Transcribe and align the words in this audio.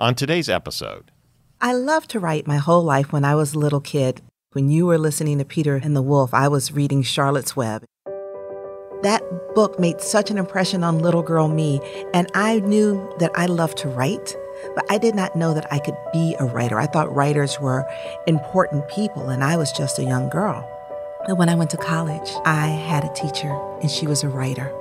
On 0.00 0.14
today's 0.14 0.48
episode, 0.48 1.10
I 1.60 1.74
loved 1.74 2.08
to 2.12 2.20
write 2.20 2.46
my 2.46 2.56
whole 2.56 2.82
life 2.82 3.12
when 3.12 3.22
I 3.22 3.34
was 3.34 3.52
a 3.52 3.58
little 3.58 3.82
kid. 3.82 4.22
When 4.52 4.70
you 4.70 4.86
were 4.86 4.96
listening 4.96 5.36
to 5.36 5.44
Peter 5.44 5.76
and 5.76 5.94
the 5.94 6.00
Wolf, 6.00 6.32
I 6.32 6.48
was 6.48 6.72
reading 6.72 7.02
Charlotte's 7.02 7.54
Web. 7.54 7.84
That 9.02 9.22
book 9.54 9.78
made 9.78 10.00
such 10.00 10.30
an 10.30 10.38
impression 10.38 10.82
on 10.82 11.00
little 11.00 11.20
girl 11.20 11.48
me, 11.48 11.82
and 12.14 12.30
I 12.34 12.60
knew 12.60 13.14
that 13.18 13.30
I 13.34 13.44
loved 13.44 13.76
to 13.78 13.90
write, 13.90 14.34
but 14.74 14.90
I 14.90 14.96
did 14.96 15.14
not 15.14 15.36
know 15.36 15.52
that 15.52 15.70
I 15.70 15.78
could 15.78 15.96
be 16.14 16.34
a 16.40 16.46
writer. 16.46 16.80
I 16.80 16.86
thought 16.86 17.14
writers 17.14 17.60
were 17.60 17.86
important 18.26 18.88
people, 18.88 19.28
and 19.28 19.44
I 19.44 19.58
was 19.58 19.70
just 19.70 19.98
a 19.98 20.02
young 20.02 20.30
girl. 20.30 20.66
But 21.26 21.36
when 21.36 21.50
I 21.50 21.54
went 21.54 21.68
to 21.72 21.76
college, 21.76 22.30
I 22.46 22.68
had 22.68 23.04
a 23.04 23.12
teacher, 23.12 23.54
and 23.82 23.90
she 23.90 24.06
was 24.06 24.24
a 24.24 24.30
writer. 24.30 24.74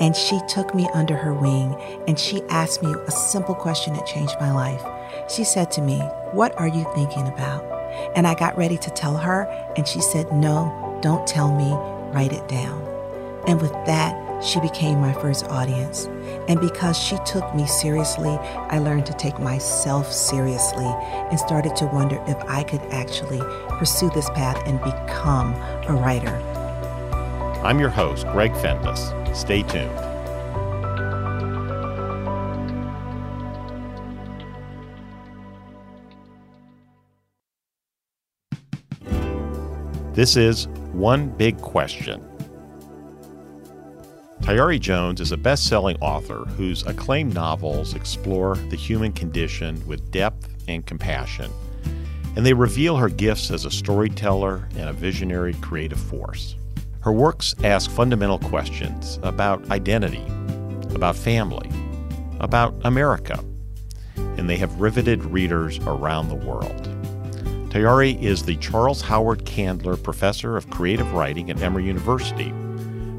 And 0.00 0.16
she 0.16 0.40
took 0.48 0.74
me 0.74 0.88
under 0.94 1.14
her 1.14 1.34
wing, 1.34 1.76
and 2.08 2.18
she 2.18 2.42
asked 2.48 2.82
me 2.82 2.94
a 3.06 3.10
simple 3.10 3.54
question 3.54 3.92
that 3.94 4.06
changed 4.06 4.34
my 4.40 4.50
life. 4.50 4.82
She 5.30 5.44
said 5.44 5.70
to 5.72 5.82
me, 5.82 5.98
What 6.32 6.58
are 6.58 6.68
you 6.68 6.90
thinking 6.94 7.28
about? 7.28 7.62
And 8.16 8.26
I 8.26 8.34
got 8.34 8.56
ready 8.56 8.78
to 8.78 8.90
tell 8.90 9.16
her, 9.16 9.42
and 9.76 9.86
she 9.86 10.00
said, 10.00 10.32
No, 10.32 10.98
don't 11.02 11.26
tell 11.26 11.54
me, 11.54 11.70
write 12.14 12.32
it 12.32 12.48
down. 12.48 12.80
And 13.46 13.60
with 13.60 13.72
that, 13.86 14.42
she 14.42 14.58
became 14.60 15.00
my 15.00 15.12
first 15.12 15.44
audience. 15.46 16.06
And 16.48 16.60
because 16.60 16.98
she 16.98 17.18
took 17.26 17.54
me 17.54 17.66
seriously, 17.66 18.30
I 18.30 18.78
learned 18.78 19.06
to 19.06 19.12
take 19.14 19.38
myself 19.38 20.10
seriously 20.10 20.86
and 20.86 21.38
started 21.38 21.76
to 21.76 21.86
wonder 21.86 22.22
if 22.26 22.38
I 22.44 22.62
could 22.62 22.80
actually 22.90 23.40
pursue 23.76 24.10
this 24.10 24.30
path 24.30 24.62
and 24.66 24.80
become 24.80 25.54
a 25.88 25.92
writer. 25.92 26.36
I'm 27.62 27.78
your 27.78 27.90
host, 27.90 28.26
Greg 28.28 28.52
Fenves. 28.52 29.19
Stay 29.32 29.62
tuned. 29.62 29.90
This 40.12 40.36
is 40.36 40.66
One 40.92 41.28
Big 41.30 41.60
Question. 41.60 42.22
Tayari 44.42 44.80
Jones 44.80 45.20
is 45.20 45.32
a 45.32 45.36
best 45.36 45.66
selling 45.66 45.96
author 46.00 46.44
whose 46.56 46.84
acclaimed 46.86 47.32
novels 47.32 47.94
explore 47.94 48.56
the 48.56 48.76
human 48.76 49.12
condition 49.12 49.80
with 49.86 50.10
depth 50.10 50.48
and 50.66 50.84
compassion, 50.84 51.50
and 52.34 52.44
they 52.44 52.52
reveal 52.52 52.96
her 52.96 53.08
gifts 53.08 53.50
as 53.50 53.64
a 53.64 53.70
storyteller 53.70 54.68
and 54.76 54.88
a 54.88 54.92
visionary 54.92 55.54
creative 55.54 56.00
force. 56.00 56.56
Her 57.02 57.12
works 57.12 57.54
ask 57.64 57.90
fundamental 57.90 58.38
questions 58.38 59.18
about 59.22 59.70
identity, 59.70 60.24
about 60.94 61.16
family, 61.16 61.70
about 62.40 62.74
America, 62.84 63.42
and 64.16 64.50
they 64.50 64.56
have 64.56 64.80
riveted 64.80 65.24
readers 65.24 65.78
around 65.86 66.28
the 66.28 66.34
world. 66.34 66.88
Tayari 67.70 68.20
is 68.20 68.42
the 68.42 68.56
Charles 68.56 69.00
Howard 69.00 69.46
Candler 69.46 69.96
Professor 69.96 70.58
of 70.58 70.68
Creative 70.68 71.10
Writing 71.14 71.50
at 71.50 71.62
Emory 71.62 71.84
University, 71.84 72.50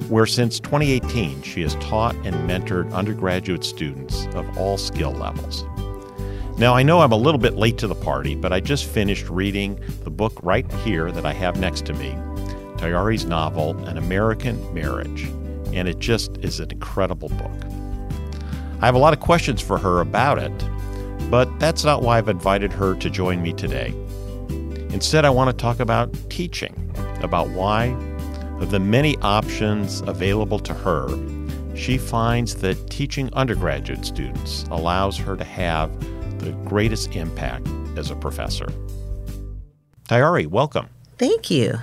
where 0.10 0.28
since 0.28 0.60
2018 0.60 1.42
she 1.42 1.64
has 1.64 1.74
taught 1.76 2.16
and 2.18 2.36
mentored 2.48 2.94
undergraduate 2.94 3.64
students 3.64 4.28
of 4.36 4.58
all 4.60 4.78
skill 4.78 5.14
levels. 5.14 5.66
Now, 6.60 6.76
I 6.76 6.84
know 6.84 7.00
I'm 7.00 7.14
a 7.14 7.18
little 7.18 7.40
bit 7.40 7.56
late 7.56 7.80
to 7.80 7.88
the 7.88 7.96
party, 7.96 8.36
but 8.36 8.54
I 8.54 8.60
just 8.60 8.86
finished 8.86 9.28
reading 9.28 9.80
the 10.04 10.12
book 10.12 10.38
right 10.44 10.72
here 10.84 11.12
that 11.12 11.26
I 11.26 11.34
have 11.34 11.60
next 11.60 11.88
to 11.88 11.94
me 11.94 12.16
Tayari's 12.82 13.26
novel, 13.26 13.78
An 13.86 14.00
American 14.00 14.74
Marriage, 14.74 15.26
and 15.72 15.88
it 15.88 16.00
just 16.00 16.36
is 16.38 16.60
an 16.60 16.72
incredible 16.72 17.30
book. 17.30 17.52
I 18.82 18.88
have 18.88 18.96
a 18.96 18.98
lot 18.98 19.14
of 19.14 19.20
questions 19.20 19.62
for 19.62 19.78
her 19.78 20.02
about 20.02 20.40
it, 20.40 20.52
but 21.30 21.60
that's 21.60 21.84
not 21.84 22.02
why 22.02 22.18
I've 22.18 22.28
invited 22.28 22.74
her 22.74 22.96
to 22.96 23.10
join 23.12 23.44
me 23.44 23.54
today. 23.54 23.94
Instead, 24.90 25.26
I 25.26 25.30
want 25.30 25.52
to 25.52 25.56
talk 25.56 25.80
about 25.80 26.12
teaching, 26.32 26.92
about 27.22 27.50
why, 27.50 27.96
of 28.60 28.72
the 28.72 28.80
many 28.80 29.16
options 29.18 30.02
available 30.02 30.58
to 30.58 30.74
her, 30.74 31.08
she 31.76 32.00
finds 32.00 32.56
that 32.56 32.90
teaching 32.90 33.32
undergraduate 33.34 34.08
students 34.08 34.66
allows 34.72 35.18
her 35.18 35.38
to 35.38 35.44
have 35.44 35.92
the 36.40 36.52
greatest 36.66 37.16
impact 37.16 37.68
as 37.96 38.10
a 38.10 38.16
professor. 38.16 38.66
Tayari, 40.10 40.48
welcome. 40.48 40.90
Thank 41.20 41.52
you. 41.52 41.78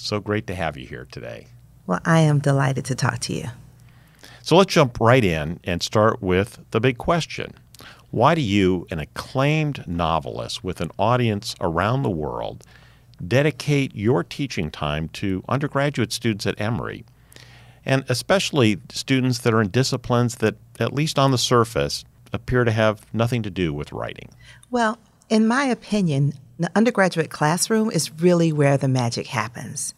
So 0.00 0.18
great 0.18 0.46
to 0.46 0.54
have 0.54 0.76
you 0.76 0.86
here 0.86 1.06
today. 1.10 1.46
Well, 1.86 2.00
I 2.04 2.20
am 2.20 2.38
delighted 2.38 2.84
to 2.86 2.94
talk 2.94 3.18
to 3.20 3.34
you. 3.34 3.44
So 4.42 4.56
let's 4.56 4.72
jump 4.72 4.98
right 4.98 5.22
in 5.22 5.60
and 5.64 5.82
start 5.82 6.22
with 6.22 6.58
the 6.70 6.80
big 6.80 6.98
question. 6.98 7.54
Why 8.10 8.34
do 8.34 8.40
you, 8.40 8.86
an 8.90 8.98
acclaimed 8.98 9.86
novelist 9.86 10.64
with 10.64 10.80
an 10.80 10.90
audience 10.98 11.54
around 11.60 12.02
the 12.02 12.10
world, 12.10 12.64
dedicate 13.26 13.94
your 13.94 14.24
teaching 14.24 14.70
time 14.70 15.08
to 15.10 15.44
undergraduate 15.48 16.12
students 16.12 16.46
at 16.46 16.60
Emory? 16.60 17.04
And 17.84 18.04
especially 18.08 18.78
students 18.88 19.38
that 19.40 19.54
are 19.54 19.60
in 19.60 19.68
disciplines 19.68 20.36
that, 20.36 20.56
at 20.80 20.92
least 20.92 21.18
on 21.18 21.30
the 21.30 21.38
surface, 21.38 22.04
appear 22.32 22.64
to 22.64 22.72
have 22.72 23.06
nothing 23.12 23.42
to 23.42 23.50
do 23.50 23.72
with 23.72 23.92
writing. 23.92 24.30
Well, 24.70 24.98
in 25.30 25.46
my 25.46 25.64
opinion, 25.64 26.34
the 26.58 26.70
undergraduate 26.74 27.30
classroom 27.30 27.90
is 27.90 28.10
really 28.20 28.52
where 28.52 28.76
the 28.76 28.88
magic 28.88 29.28
happens. 29.28 29.94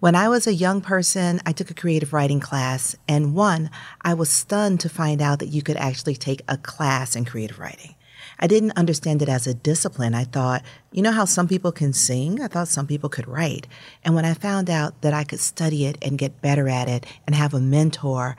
When 0.00 0.14
I 0.14 0.30
was 0.30 0.46
a 0.46 0.54
young 0.54 0.80
person, 0.80 1.38
I 1.44 1.52
took 1.52 1.70
a 1.70 1.74
creative 1.74 2.14
writing 2.14 2.40
class, 2.40 2.96
and 3.06 3.34
one, 3.34 3.70
I 4.00 4.14
was 4.14 4.30
stunned 4.30 4.80
to 4.80 4.88
find 4.88 5.20
out 5.20 5.38
that 5.38 5.48
you 5.48 5.60
could 5.60 5.76
actually 5.76 6.16
take 6.16 6.40
a 6.48 6.56
class 6.56 7.14
in 7.14 7.26
creative 7.26 7.58
writing. 7.58 7.94
I 8.38 8.46
didn't 8.46 8.78
understand 8.78 9.20
it 9.20 9.28
as 9.28 9.46
a 9.46 9.52
discipline. 9.52 10.14
I 10.14 10.24
thought, 10.24 10.62
you 10.92 11.02
know 11.02 11.12
how 11.12 11.26
some 11.26 11.46
people 11.46 11.72
can 11.72 11.92
sing? 11.92 12.40
I 12.40 12.48
thought 12.48 12.68
some 12.68 12.86
people 12.86 13.10
could 13.10 13.28
write. 13.28 13.66
And 14.02 14.14
when 14.14 14.24
I 14.24 14.32
found 14.32 14.70
out 14.70 15.02
that 15.02 15.12
I 15.12 15.24
could 15.24 15.40
study 15.40 15.84
it 15.84 15.98
and 16.00 16.16
get 16.16 16.40
better 16.40 16.66
at 16.66 16.88
it 16.88 17.04
and 17.26 17.36
have 17.36 17.52
a 17.52 17.60
mentor, 17.60 18.38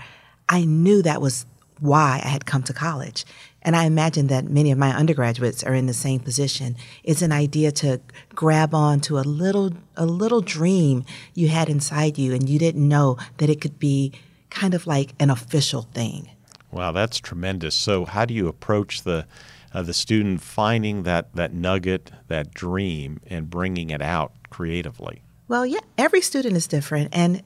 I 0.50 0.66
knew 0.66 1.03
that 1.03 1.22
was 1.22 1.46
why 1.79 2.22
I 2.23 2.29
had 2.29 2.46
come 2.46 2.63
to 2.63 2.73
college. 2.73 3.25
And 3.63 3.75
I 3.75 3.85
imagine 3.85 4.27
that 4.27 4.45
many 4.45 4.72
of 4.72 4.77
my 4.77 4.95
undergraduates 4.95 5.63
are 5.63 5.73
in 5.73 5.85
the 5.85 5.94
same 5.94 6.19
position. 6.19 6.75
It's 7.03 7.22
an 7.22 7.31
idea 7.31 7.72
to 7.73 8.01
grab 8.33 8.73
on 8.73 9.01
to 9.01 9.19
a 9.19 9.22
little, 9.22 9.72
a 9.95 10.05
little 10.05 10.41
dream 10.41 11.05
you 11.33 11.49
had 11.49 11.69
inside 11.69 12.17
you 12.17 12.33
and 12.33 12.49
you 12.49 12.57
didn't 12.57 12.88
know 12.88 13.17
that 13.38 13.49
it 13.49 13.61
could 13.61 13.77
be 13.77 14.13
kind 14.49 14.73
of 14.73 14.88
like 14.88 15.13
an 15.19 15.29
official 15.29 15.83
thing. 15.94 16.29
Wow, 16.72 16.91
that's 16.91 17.19
tremendous. 17.19 17.75
So 17.75 18.05
how 18.05 18.25
do 18.25 18.33
you 18.33 18.47
approach 18.47 19.03
the 19.03 19.25
uh, 19.73 19.81
the 19.81 19.93
student 19.93 20.41
finding 20.41 21.03
that, 21.03 21.33
that 21.35 21.53
nugget, 21.53 22.11
that 22.28 22.53
dream, 22.53 23.22
and 23.28 23.49
bringing 23.49 23.89
it 23.89 24.01
out 24.01 24.33
creatively? 24.49 25.22
Well, 25.47 25.66
yeah, 25.66 25.79
every 25.97 26.22
student 26.22 26.57
is 26.57 26.67
different. 26.67 27.09
And 27.13 27.41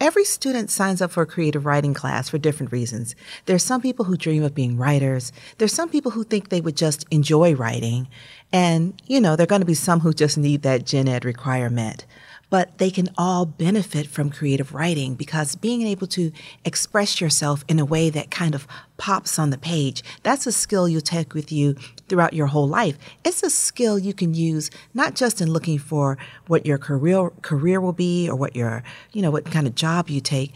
Every 0.00 0.24
student 0.24 0.70
signs 0.70 1.02
up 1.02 1.10
for 1.10 1.24
a 1.24 1.26
creative 1.26 1.66
writing 1.66 1.92
class 1.92 2.28
for 2.28 2.38
different 2.38 2.70
reasons. 2.70 3.16
There's 3.46 3.64
some 3.64 3.80
people 3.80 4.04
who 4.04 4.16
dream 4.16 4.44
of 4.44 4.54
being 4.54 4.76
writers. 4.76 5.32
There's 5.58 5.72
some 5.72 5.88
people 5.88 6.12
who 6.12 6.22
think 6.22 6.50
they 6.50 6.60
would 6.60 6.76
just 6.76 7.04
enjoy 7.10 7.56
writing. 7.56 8.06
And, 8.52 9.00
you 9.06 9.20
know, 9.20 9.36
there 9.36 9.44
are 9.44 9.46
going 9.46 9.60
to 9.60 9.66
be 9.66 9.74
some 9.74 10.00
who 10.00 10.12
just 10.12 10.38
need 10.38 10.62
that 10.62 10.86
gen 10.86 11.08
ed 11.08 11.24
requirement 11.24 12.06
but 12.50 12.78
they 12.78 12.90
can 12.90 13.08
all 13.18 13.44
benefit 13.44 14.06
from 14.06 14.30
creative 14.30 14.72
writing 14.74 15.14
because 15.14 15.54
being 15.56 15.82
able 15.82 16.06
to 16.06 16.32
express 16.64 17.20
yourself 17.20 17.64
in 17.68 17.78
a 17.78 17.84
way 17.84 18.10
that 18.10 18.30
kind 18.30 18.54
of 18.54 18.66
pops 18.96 19.38
on 19.38 19.50
the 19.50 19.58
page, 19.58 20.02
that's 20.22 20.46
a 20.46 20.52
skill 20.52 20.88
you'll 20.88 21.00
take 21.00 21.34
with 21.34 21.52
you 21.52 21.74
throughout 22.08 22.32
your 22.32 22.46
whole 22.46 22.68
life. 22.68 22.96
It's 23.24 23.42
a 23.42 23.50
skill 23.50 23.98
you 23.98 24.14
can 24.14 24.34
use 24.34 24.70
not 24.94 25.14
just 25.14 25.40
in 25.40 25.50
looking 25.52 25.78
for 25.78 26.16
what 26.46 26.64
your 26.64 26.78
career 26.78 27.30
career 27.42 27.80
will 27.80 27.92
be 27.92 28.28
or 28.28 28.36
what 28.36 28.56
your, 28.56 28.82
you 29.12 29.22
know, 29.22 29.30
what 29.30 29.44
kind 29.44 29.66
of 29.66 29.74
job 29.74 30.08
you 30.08 30.20
take. 30.20 30.54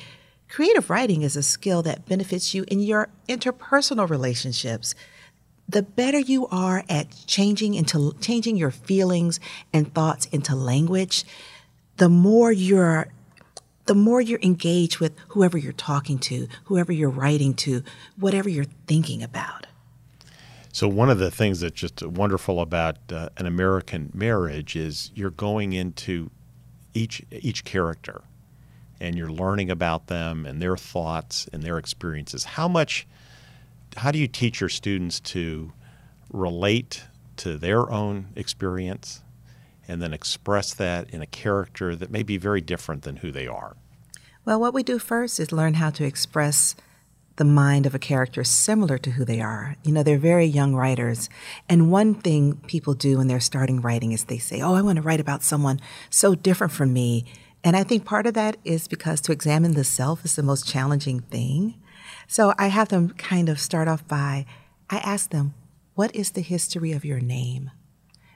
Creative 0.48 0.88
writing 0.90 1.22
is 1.22 1.36
a 1.36 1.42
skill 1.42 1.82
that 1.82 2.06
benefits 2.06 2.54
you 2.54 2.64
in 2.68 2.80
your 2.80 3.08
interpersonal 3.28 4.08
relationships 4.08 4.94
the 5.68 5.82
better 5.82 6.18
you 6.18 6.46
are 6.48 6.84
at 6.88 7.08
changing 7.26 7.74
into 7.74 8.14
changing 8.20 8.56
your 8.56 8.70
feelings 8.70 9.40
and 9.72 9.92
thoughts 9.94 10.26
into 10.26 10.54
language, 10.54 11.24
the 11.96 12.08
more 12.08 12.52
you're 12.52 13.08
the 13.86 13.94
more 13.94 14.20
you're 14.20 14.40
engaged 14.42 15.00
with 15.00 15.12
whoever 15.28 15.58
you're 15.58 15.72
talking 15.72 16.18
to, 16.18 16.46
whoever 16.64 16.92
you're 16.92 17.10
writing 17.10 17.52
to, 17.54 17.82
whatever 18.16 18.48
you're 18.48 18.66
thinking 18.86 19.22
about. 19.22 19.66
So 20.72 20.88
one 20.88 21.10
of 21.10 21.18
the 21.18 21.30
things 21.30 21.60
that's 21.60 21.74
just 21.74 22.02
wonderful 22.02 22.60
about 22.60 22.96
uh, 23.12 23.28
an 23.36 23.46
American 23.46 24.10
marriage 24.14 24.76
is 24.76 25.10
you're 25.14 25.30
going 25.30 25.72
into 25.72 26.30
each 26.94 27.22
each 27.30 27.64
character 27.64 28.22
and 29.00 29.16
you're 29.16 29.30
learning 29.30 29.70
about 29.70 30.06
them 30.06 30.46
and 30.46 30.62
their 30.62 30.76
thoughts 30.76 31.48
and 31.52 31.62
their 31.62 31.76
experiences. 31.76 32.44
How 32.44 32.68
much 32.68 33.06
how 33.96 34.10
do 34.10 34.18
you 34.18 34.28
teach 34.28 34.60
your 34.60 34.68
students 34.68 35.20
to 35.20 35.72
relate 36.32 37.04
to 37.36 37.56
their 37.56 37.90
own 37.90 38.28
experience 38.36 39.22
and 39.88 40.00
then 40.00 40.12
express 40.12 40.74
that 40.74 41.10
in 41.10 41.22
a 41.22 41.26
character 41.26 41.96
that 41.96 42.10
may 42.10 42.22
be 42.22 42.36
very 42.36 42.60
different 42.60 43.02
than 43.02 43.16
who 43.16 43.30
they 43.30 43.46
are? 43.46 43.76
Well, 44.44 44.60
what 44.60 44.74
we 44.74 44.82
do 44.82 44.98
first 44.98 45.38
is 45.38 45.52
learn 45.52 45.74
how 45.74 45.90
to 45.90 46.04
express 46.04 46.74
the 47.36 47.44
mind 47.44 47.86
of 47.86 47.94
a 47.94 47.98
character 47.98 48.44
similar 48.44 48.98
to 48.98 49.12
who 49.12 49.24
they 49.24 49.40
are. 49.40 49.76
You 49.82 49.92
know, 49.92 50.02
they're 50.02 50.18
very 50.18 50.44
young 50.44 50.74
writers. 50.74 51.30
And 51.68 51.90
one 51.90 52.14
thing 52.14 52.56
people 52.66 52.94
do 52.94 53.18
when 53.18 53.26
they're 53.26 53.40
starting 53.40 53.80
writing 53.80 54.12
is 54.12 54.24
they 54.24 54.38
say, 54.38 54.60
Oh, 54.60 54.74
I 54.74 54.82
want 54.82 54.96
to 54.96 55.02
write 55.02 55.20
about 55.20 55.42
someone 55.42 55.80
so 56.10 56.34
different 56.34 56.72
from 56.72 56.92
me. 56.92 57.24
And 57.64 57.76
I 57.76 57.84
think 57.84 58.04
part 58.04 58.26
of 58.26 58.34
that 58.34 58.56
is 58.64 58.88
because 58.88 59.20
to 59.22 59.32
examine 59.32 59.72
the 59.74 59.84
self 59.84 60.24
is 60.24 60.36
the 60.36 60.42
most 60.42 60.66
challenging 60.66 61.20
thing. 61.20 61.74
So 62.26 62.54
I 62.58 62.68
have 62.68 62.88
them 62.88 63.10
kind 63.10 63.48
of 63.48 63.60
start 63.60 63.88
off 63.88 64.06
by, 64.06 64.46
I 64.90 64.98
ask 64.98 65.30
them, 65.30 65.54
What 65.94 66.14
is 66.14 66.30
the 66.30 66.40
history 66.40 66.92
of 66.92 67.04
your 67.04 67.20
name? 67.20 67.70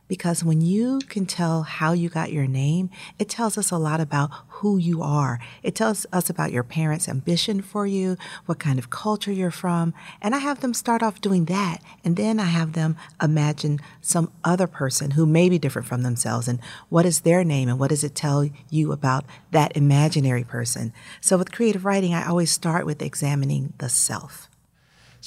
Because 0.09 0.45
when 0.45 0.61
you 0.61 1.01
can 1.09 1.27
tell 1.27 1.63
how 1.63 1.93
you 1.93 2.09
got 2.09 2.33
your 2.33 2.47
name, 2.47 2.91
it 3.19 3.29
tells 3.29 3.59
us 3.59 3.71
a 3.71 3.79
lot 3.79 4.01
about 4.01 4.31
who 4.49 4.79
you 4.79 5.03
are. 5.03 5.39
It 5.63 5.75
tells 5.75 6.07
us 6.13 6.31
about 6.31 6.53
your 6.53 6.63
parents' 6.63 7.09
ambition 7.09 7.61
for 7.61 7.87
you, 7.87 8.17
what 8.47 8.59
kind 8.59 8.79
of 8.79 8.91
culture 8.91 9.33
you're 9.33 9.51
from. 9.51 9.95
And 10.23 10.35
I 10.35 10.39
have 10.39 10.61
them 10.61 10.75
start 10.75 11.03
off 11.03 11.21
doing 11.21 11.47
that. 11.47 11.83
And 12.05 12.17
then 12.17 12.39
I 12.39 12.45
have 12.45 12.73
them 12.73 12.97
imagine 13.23 13.81
some 14.01 14.31
other 14.45 14.67
person 14.67 15.13
who 15.13 15.27
may 15.27 15.49
be 15.49 15.59
different 15.59 15.89
from 15.89 16.03
themselves 16.03 16.49
and 16.49 16.61
what 16.89 17.07
is 17.07 17.21
their 17.21 17.45
name 17.45 17.69
and 17.69 17.79
what 17.79 17.91
does 17.91 18.05
it 18.05 18.15
tell 18.15 18.49
you 18.71 18.93
about 18.93 19.25
that 19.51 19.77
imaginary 19.77 20.45
person. 20.45 20.93
So 21.21 21.37
with 21.37 21.53
creative 21.53 21.85
writing, 21.85 22.15
I 22.15 22.27
always 22.27 22.51
start 22.51 22.87
with 22.87 23.03
examining 23.03 23.73
the 23.79 23.89
self. 23.89 24.49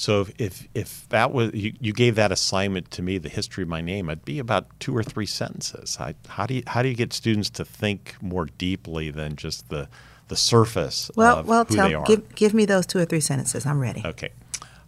So 0.00 0.22
if, 0.22 0.32
if, 0.38 0.68
if 0.72 1.08
that 1.10 1.30
was 1.30 1.52
you, 1.52 1.74
you, 1.78 1.92
gave 1.92 2.14
that 2.14 2.32
assignment 2.32 2.90
to 2.92 3.02
me, 3.02 3.18
the 3.18 3.28
history 3.28 3.64
of 3.64 3.68
my 3.68 3.82
name, 3.82 4.08
it'd 4.08 4.24
be 4.24 4.38
about 4.38 4.66
two 4.80 4.96
or 4.96 5.02
three 5.02 5.26
sentences. 5.26 5.98
I, 6.00 6.14
how 6.26 6.46
do 6.46 6.54
you 6.54 6.62
how 6.66 6.80
do 6.80 6.88
you 6.88 6.94
get 6.94 7.12
students 7.12 7.50
to 7.50 7.66
think 7.66 8.16
more 8.22 8.46
deeply 8.46 9.10
than 9.10 9.36
just 9.36 9.68
the 9.68 9.90
the 10.28 10.36
surface 10.36 11.10
well, 11.16 11.40
of 11.40 11.46
well, 11.46 11.66
tell? 11.66 12.02
Give, 12.04 12.34
give 12.34 12.54
me 12.54 12.64
those 12.64 12.86
two 12.86 12.98
or 12.98 13.04
three 13.04 13.20
sentences. 13.20 13.66
I'm 13.66 13.78
ready. 13.78 14.00
Okay. 14.02 14.30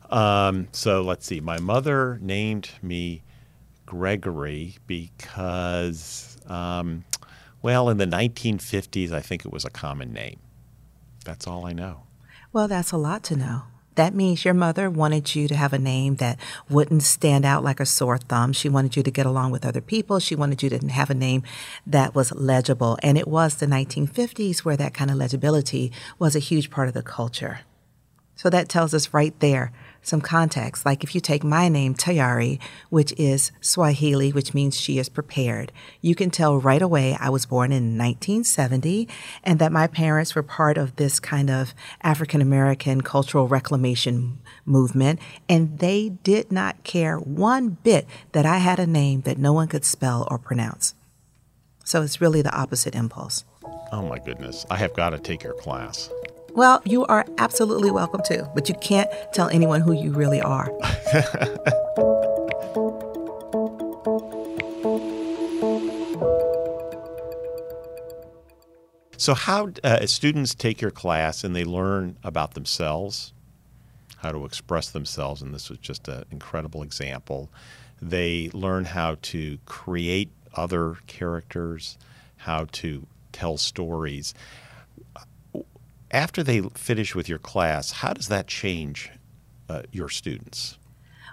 Um, 0.08 0.68
so 0.72 1.02
let's 1.02 1.26
see. 1.26 1.40
My 1.40 1.60
mother 1.60 2.18
named 2.22 2.70
me 2.80 3.22
Gregory 3.84 4.76
because, 4.86 6.38
um, 6.46 7.04
well, 7.60 7.90
in 7.90 7.98
the 7.98 8.06
1950s, 8.06 9.12
I 9.12 9.20
think 9.20 9.44
it 9.44 9.52
was 9.52 9.66
a 9.66 9.70
common 9.70 10.14
name. 10.14 10.38
That's 11.26 11.46
all 11.46 11.66
I 11.66 11.74
know. 11.74 12.04
Well, 12.50 12.66
that's 12.66 12.92
a 12.92 12.96
lot 12.96 13.22
to 13.24 13.36
know. 13.36 13.64
That 13.94 14.14
means 14.14 14.44
your 14.44 14.54
mother 14.54 14.88
wanted 14.88 15.34
you 15.34 15.48
to 15.48 15.54
have 15.54 15.72
a 15.72 15.78
name 15.78 16.16
that 16.16 16.38
wouldn't 16.70 17.02
stand 17.02 17.44
out 17.44 17.62
like 17.62 17.80
a 17.80 17.86
sore 17.86 18.18
thumb. 18.18 18.52
She 18.52 18.68
wanted 18.68 18.96
you 18.96 19.02
to 19.02 19.10
get 19.10 19.26
along 19.26 19.50
with 19.50 19.66
other 19.66 19.82
people. 19.82 20.18
She 20.18 20.34
wanted 20.34 20.62
you 20.62 20.70
to 20.70 20.88
have 20.88 21.10
a 21.10 21.14
name 21.14 21.42
that 21.86 22.14
was 22.14 22.32
legible. 22.32 22.98
And 23.02 23.18
it 23.18 23.28
was 23.28 23.56
the 23.56 23.66
1950s 23.66 24.60
where 24.60 24.76
that 24.76 24.94
kind 24.94 25.10
of 25.10 25.16
legibility 25.16 25.92
was 26.18 26.34
a 26.34 26.38
huge 26.38 26.70
part 26.70 26.88
of 26.88 26.94
the 26.94 27.02
culture. 27.02 27.60
So 28.34 28.50
that 28.50 28.68
tells 28.68 28.94
us 28.94 29.12
right 29.14 29.38
there 29.40 29.72
some 30.02 30.20
context. 30.20 30.84
Like 30.84 31.04
if 31.04 31.14
you 31.14 31.20
take 31.20 31.44
my 31.44 31.68
name, 31.68 31.94
Tayari, 31.94 32.60
which 32.90 33.12
is 33.16 33.52
Swahili, 33.60 34.32
which 34.32 34.52
means 34.52 34.78
she 34.78 34.98
is 34.98 35.08
prepared, 35.08 35.72
you 36.00 36.14
can 36.14 36.30
tell 36.30 36.58
right 36.58 36.82
away 36.82 37.16
I 37.18 37.30
was 37.30 37.46
born 37.46 37.72
in 37.72 37.96
1970 37.96 39.08
and 39.44 39.58
that 39.60 39.72
my 39.72 39.86
parents 39.86 40.34
were 40.34 40.42
part 40.42 40.76
of 40.76 40.96
this 40.96 41.20
kind 41.20 41.48
of 41.50 41.74
African 42.02 42.42
American 42.42 43.00
cultural 43.00 43.48
reclamation 43.48 44.40
movement. 44.64 45.20
And 45.48 45.78
they 45.78 46.10
did 46.10 46.50
not 46.52 46.82
care 46.84 47.18
one 47.18 47.78
bit 47.82 48.06
that 48.32 48.44
I 48.44 48.58
had 48.58 48.78
a 48.78 48.86
name 48.86 49.22
that 49.22 49.38
no 49.38 49.52
one 49.52 49.68
could 49.68 49.84
spell 49.84 50.26
or 50.30 50.38
pronounce. 50.38 50.94
So 51.84 52.02
it's 52.02 52.20
really 52.20 52.42
the 52.42 52.54
opposite 52.54 52.94
impulse. 52.94 53.44
Oh 53.92 54.02
my 54.02 54.18
goodness. 54.18 54.64
I 54.70 54.76
have 54.78 54.94
got 54.94 55.10
to 55.10 55.18
take 55.18 55.42
your 55.42 55.54
class. 55.54 56.08
Well, 56.54 56.82
you 56.84 57.06
are 57.06 57.24
absolutely 57.38 57.90
welcome 57.90 58.20
to, 58.24 58.46
but 58.54 58.68
you 58.68 58.74
can't 58.74 59.08
tell 59.32 59.48
anyone 59.48 59.80
who 59.80 59.92
you 59.92 60.12
really 60.12 60.42
are. 60.42 60.66
so, 69.16 69.32
how 69.32 69.70
uh, 69.82 70.04
students 70.04 70.54
take 70.54 70.82
your 70.82 70.90
class 70.90 71.42
and 71.42 71.56
they 71.56 71.64
learn 71.64 72.18
about 72.22 72.52
themselves, 72.52 73.32
how 74.18 74.30
to 74.30 74.44
express 74.44 74.90
themselves, 74.90 75.40
and 75.40 75.54
this 75.54 75.70
was 75.70 75.78
just 75.78 76.06
an 76.08 76.26
incredible 76.30 76.82
example. 76.82 77.48
They 78.02 78.50
learn 78.52 78.84
how 78.84 79.16
to 79.22 79.56
create 79.64 80.28
other 80.52 80.96
characters, 81.06 81.96
how 82.36 82.66
to 82.72 83.06
tell 83.32 83.56
stories 83.56 84.34
after 86.12 86.42
they 86.42 86.60
finish 86.74 87.14
with 87.14 87.28
your 87.28 87.38
class, 87.38 87.90
how 87.90 88.12
does 88.12 88.28
that 88.28 88.46
change 88.46 89.10
uh, 89.68 89.82
your 89.90 90.08
students? 90.08 90.78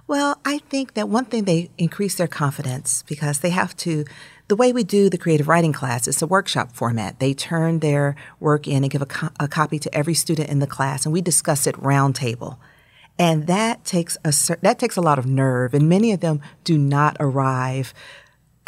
Well, 0.08 0.40
I 0.44 0.58
think 0.58 0.96
that 0.96 1.08
one 1.08 1.26
thing 1.26 1.44
they 1.44 1.70
increase 1.78 2.16
their 2.16 2.28
confidence 2.28 3.04
because 3.08 3.40
they 3.40 3.52
have 3.52 3.78
to. 3.78 4.06
The 4.48 4.56
way 4.56 4.74
we 4.74 4.84
do 4.84 5.08
the 5.08 5.20
creative 5.20 5.48
writing 5.48 5.74
class 5.74 6.08
is 6.08 6.20
a 6.24 6.26
workshop 6.28 6.72
format. 6.72 7.20
They 7.20 7.36
turn 7.36 7.80
their 7.80 8.16
work 8.40 8.68
in 8.68 8.84
and 8.84 8.90
give 8.90 9.04
a, 9.04 9.06
co- 9.06 9.30
a 9.40 9.48
copy 9.48 9.78
to 9.78 9.96
every 9.96 10.16
student 10.16 10.50
in 10.50 10.58
the 10.58 10.66
class, 10.66 11.06
and 11.06 11.14
we 11.14 11.22
discuss 11.22 11.68
it 11.68 11.76
roundtable. 11.76 12.58
And 13.20 13.46
that 13.46 13.86
takes 13.86 14.18
a 14.26 14.34
that 14.62 14.80
takes 14.80 14.98
a 14.98 15.02
lot 15.02 15.20
of 15.20 15.28
nerve, 15.28 15.76
and 15.76 15.88
many 15.88 16.12
of 16.12 16.22
them 16.22 16.42
do 16.64 16.78
not 16.78 17.18
arrive 17.20 17.94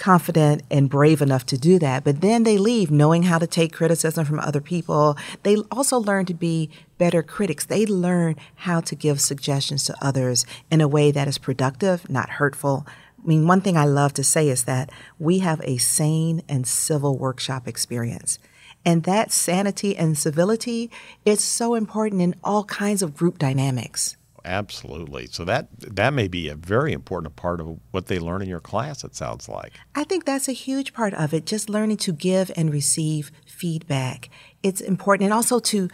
confident 0.01 0.63
and 0.71 0.89
brave 0.89 1.21
enough 1.21 1.45
to 1.45 1.57
do 1.59 1.77
that. 1.77 2.03
But 2.03 2.21
then 2.21 2.42
they 2.42 2.57
leave 2.57 2.89
knowing 2.89 3.24
how 3.24 3.38
to 3.38 3.45
take 3.45 3.71
criticism 3.71 4.25
from 4.25 4.39
other 4.39 4.59
people. 4.59 5.15
They 5.44 5.57
also 5.71 6.00
learn 6.00 6.25
to 6.25 6.33
be 6.33 6.71
better 6.98 7.21
critics. 7.21 7.65
They 7.65 7.86
learn 7.86 8.36
how 8.56 8.81
to 8.81 8.95
give 8.95 9.21
suggestions 9.21 9.83
to 9.86 9.95
others 10.01 10.44
in 10.71 10.81
a 10.81 10.88
way 10.88 11.12
that 11.12 11.27
is 11.27 11.38
productive, 11.38 12.09
not 12.09 12.31
hurtful. 12.31 12.88
I 13.24 13.27
mean, 13.27 13.45
one 13.45 13.62
thing 13.62 13.77
I 13.77 13.86
love 13.86 14.13
to 14.15 14.24
say 14.24 14.50
is 14.50 14.63
that 14.63 14.89
we 15.19 15.39
have 15.39 15.62
a 15.63 15.77
sane 15.77 16.42
and 16.50 16.65
civil 16.65 17.15
workshop 17.19 17.68
experience. 17.68 18.39
And 18.83 19.03
that 19.03 19.31
sanity 19.31 19.95
and 19.95 20.18
civility 20.18 20.89
is 21.25 21.44
so 21.44 21.75
important 21.75 22.24
in 22.24 22.33
all 22.44 22.63
kinds 22.63 23.03
of 23.03 23.15
group 23.15 23.38
dynamics. 23.38 24.18
Absolutely. 24.43 25.27
So 25.27 25.45
that 25.45 25.67
that 25.79 26.13
may 26.13 26.27
be 26.27 26.49
a 26.49 26.55
very 26.55 26.93
important 26.93 27.35
part 27.35 27.61
of 27.61 27.79
what 27.91 28.07
they 28.07 28.19
learn 28.19 28.41
in 28.41 28.49
your 28.49 28.59
class. 28.59 29.03
It 29.03 29.15
sounds 29.15 29.47
like. 29.47 29.73
I 29.95 30.03
think 30.03 30.25
that's 30.25 30.47
a 30.47 30.53
huge 30.53 30.93
part 30.93 31.13
of 31.13 31.33
it. 31.33 31.45
Just 31.45 31.69
learning 31.69 31.97
to 31.97 32.11
give 32.11 32.51
and 32.55 32.71
receive 32.71 33.31
feedback. 33.45 34.29
It's 34.63 34.81
important, 34.81 35.25
and 35.25 35.33
also 35.33 35.59
to 35.59 35.89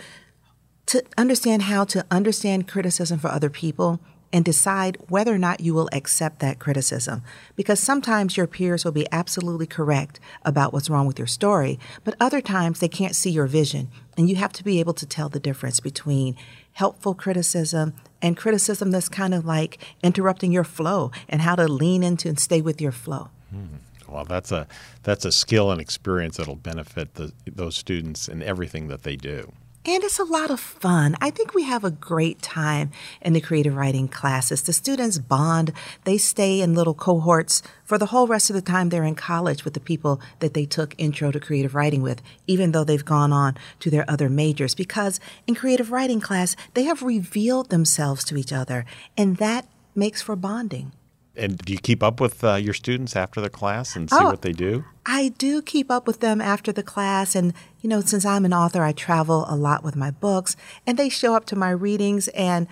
to 0.88 1.04
understand 1.18 1.64
how 1.64 1.84
to 1.84 2.06
understand 2.10 2.68
criticism 2.68 3.20
for 3.20 3.28
other 3.28 3.50
people 3.50 4.00
and 4.34 4.44
decide 4.44 4.98
whether 5.10 5.34
or 5.34 5.38
not 5.38 5.62
you 5.62 5.74
will 5.74 5.90
accept 5.94 6.40
that 6.40 6.60
criticism. 6.60 7.24
Because 7.56 7.80
sometimes 7.80 8.38
your 8.38 8.48
peers 8.48 8.84
will 8.84 8.92
be 8.92 9.08
absolutely 9.12 9.68
correct 9.68 10.20
about 10.44 10.74
what's 10.74 10.90
wrong 10.90 11.08
with 11.08 11.18
your 11.18 11.28
story, 11.28 11.80
but 12.04 12.16
other 12.20 12.42
times 12.42 12.80
they 12.80 12.88
can't 12.88 13.16
see 13.16 13.30
your 13.30 13.48
vision. 13.48 13.90
And 14.18 14.30
you 14.30 14.36
have 14.36 14.54
to 14.54 14.64
be 14.64 14.80
able 14.80 14.94
to 14.94 15.06
tell 15.06 15.30
the 15.30 15.40
difference 15.40 15.80
between 15.80 16.36
helpful 16.74 17.14
criticism 17.14 17.94
and 18.22 18.36
criticism 18.36 18.92
that's 18.92 19.10
kind 19.10 19.34
of 19.34 19.46
like 19.46 19.78
interrupting 20.04 20.52
your 20.52 20.64
flow 20.64 21.12
and 21.30 21.42
how 21.42 21.56
to 21.56 21.68
lean 21.68 22.04
into 22.04 22.28
and 22.28 22.40
stay 22.40 22.62
with 22.62 22.82
your 22.82 22.92
flow. 22.92 23.30
Hmm. 23.50 23.78
Well, 24.08 24.26
that's 24.26 24.52
a 24.52 24.68
that's 25.04 25.26
a 25.26 25.32
skill 25.32 25.72
and 25.72 25.82
experience 25.82 26.38
that'll 26.38 26.56
benefit 26.56 27.16
the, 27.16 27.34
those 27.46 27.76
students 27.76 28.28
in 28.28 28.42
everything 28.42 28.88
that 28.88 29.04
they 29.04 29.16
do. 29.16 29.52
And 29.90 30.04
it's 30.04 30.20
a 30.20 30.26
lot 30.26 30.52
of 30.52 30.60
fun. 30.60 31.16
I 31.22 31.30
think 31.30 31.54
we 31.54 31.64
have 31.64 31.86
a 31.86 31.92
great 31.92 32.42
time 32.42 32.92
in 33.22 33.32
the 33.32 33.40
creative 33.40 33.74
writing 33.74 34.10
classes. 34.10 34.62
The 34.62 34.74
students 34.74 35.18
bond, 35.18 35.72
they 36.04 36.18
stay 36.18 36.60
in 36.60 36.74
little 36.74 36.94
cohorts 36.94 37.64
for 37.86 37.98
the 37.98 38.08
whole 38.08 38.28
rest 38.28 38.50
of 38.50 38.54
the 38.58 38.62
time 38.62 38.90
they're 38.90 39.06
in 39.06 39.16
college 39.16 39.64
with 39.64 39.76
the 39.76 39.80
people 39.80 40.20
that 40.40 40.54
they 40.54 40.66
took 40.66 40.94
intro 40.98 41.32
to 41.32 41.40
creative 41.40 41.74
writing 41.74 42.02
with, 42.02 42.22
even 42.48 42.74
though 42.74 42.84
they've 42.84 43.06
gone 43.06 43.32
on 43.32 43.56
to 43.80 43.90
their 43.90 44.04
other 44.10 44.28
majors. 44.28 44.76
Because 44.76 45.22
in 45.48 45.56
creative 45.56 45.90
writing 45.90 46.20
class, 46.20 46.58
they 46.74 46.84
have 46.84 47.02
revealed 47.02 47.70
themselves 47.70 48.26
to 48.26 48.36
each 48.36 48.52
other, 48.52 48.86
and 49.16 49.38
that 49.38 49.70
makes 49.96 50.22
for 50.22 50.36
bonding. 50.36 50.92
And 51.38 51.58
do 51.58 51.74
you 51.74 51.80
keep 51.80 52.02
up 52.04 52.20
with 52.20 52.44
uh, 52.44 52.56
your 52.56 52.74
students 52.74 53.16
after 53.16 53.40
the 53.42 53.50
class 53.50 53.96
and 53.96 54.10
see 54.10 54.18
oh, 54.20 54.26
what 54.26 54.42
they 54.42 54.52
do? 54.52 54.86
I 55.06 55.30
do 55.30 55.62
keep 55.62 55.90
up 55.92 56.08
with 56.08 56.20
them 56.20 56.42
after 56.42 56.72
the 56.72 56.84
class. 56.84 57.36
And, 57.36 57.54
you 57.82 57.90
know, 57.90 58.02
since 58.02 58.26
I'm 58.26 58.46
an 58.46 58.54
author, 58.54 58.84
I 58.84 58.92
travel 58.92 59.46
a 59.48 59.56
lot 59.56 59.84
with 59.84 59.96
my 59.96 60.12
books, 60.12 60.56
and 60.86 60.98
they 60.98 61.10
show 61.10 61.36
up 61.36 61.46
to 61.46 61.56
my 61.56 61.70
readings. 61.70 62.28
And 62.30 62.68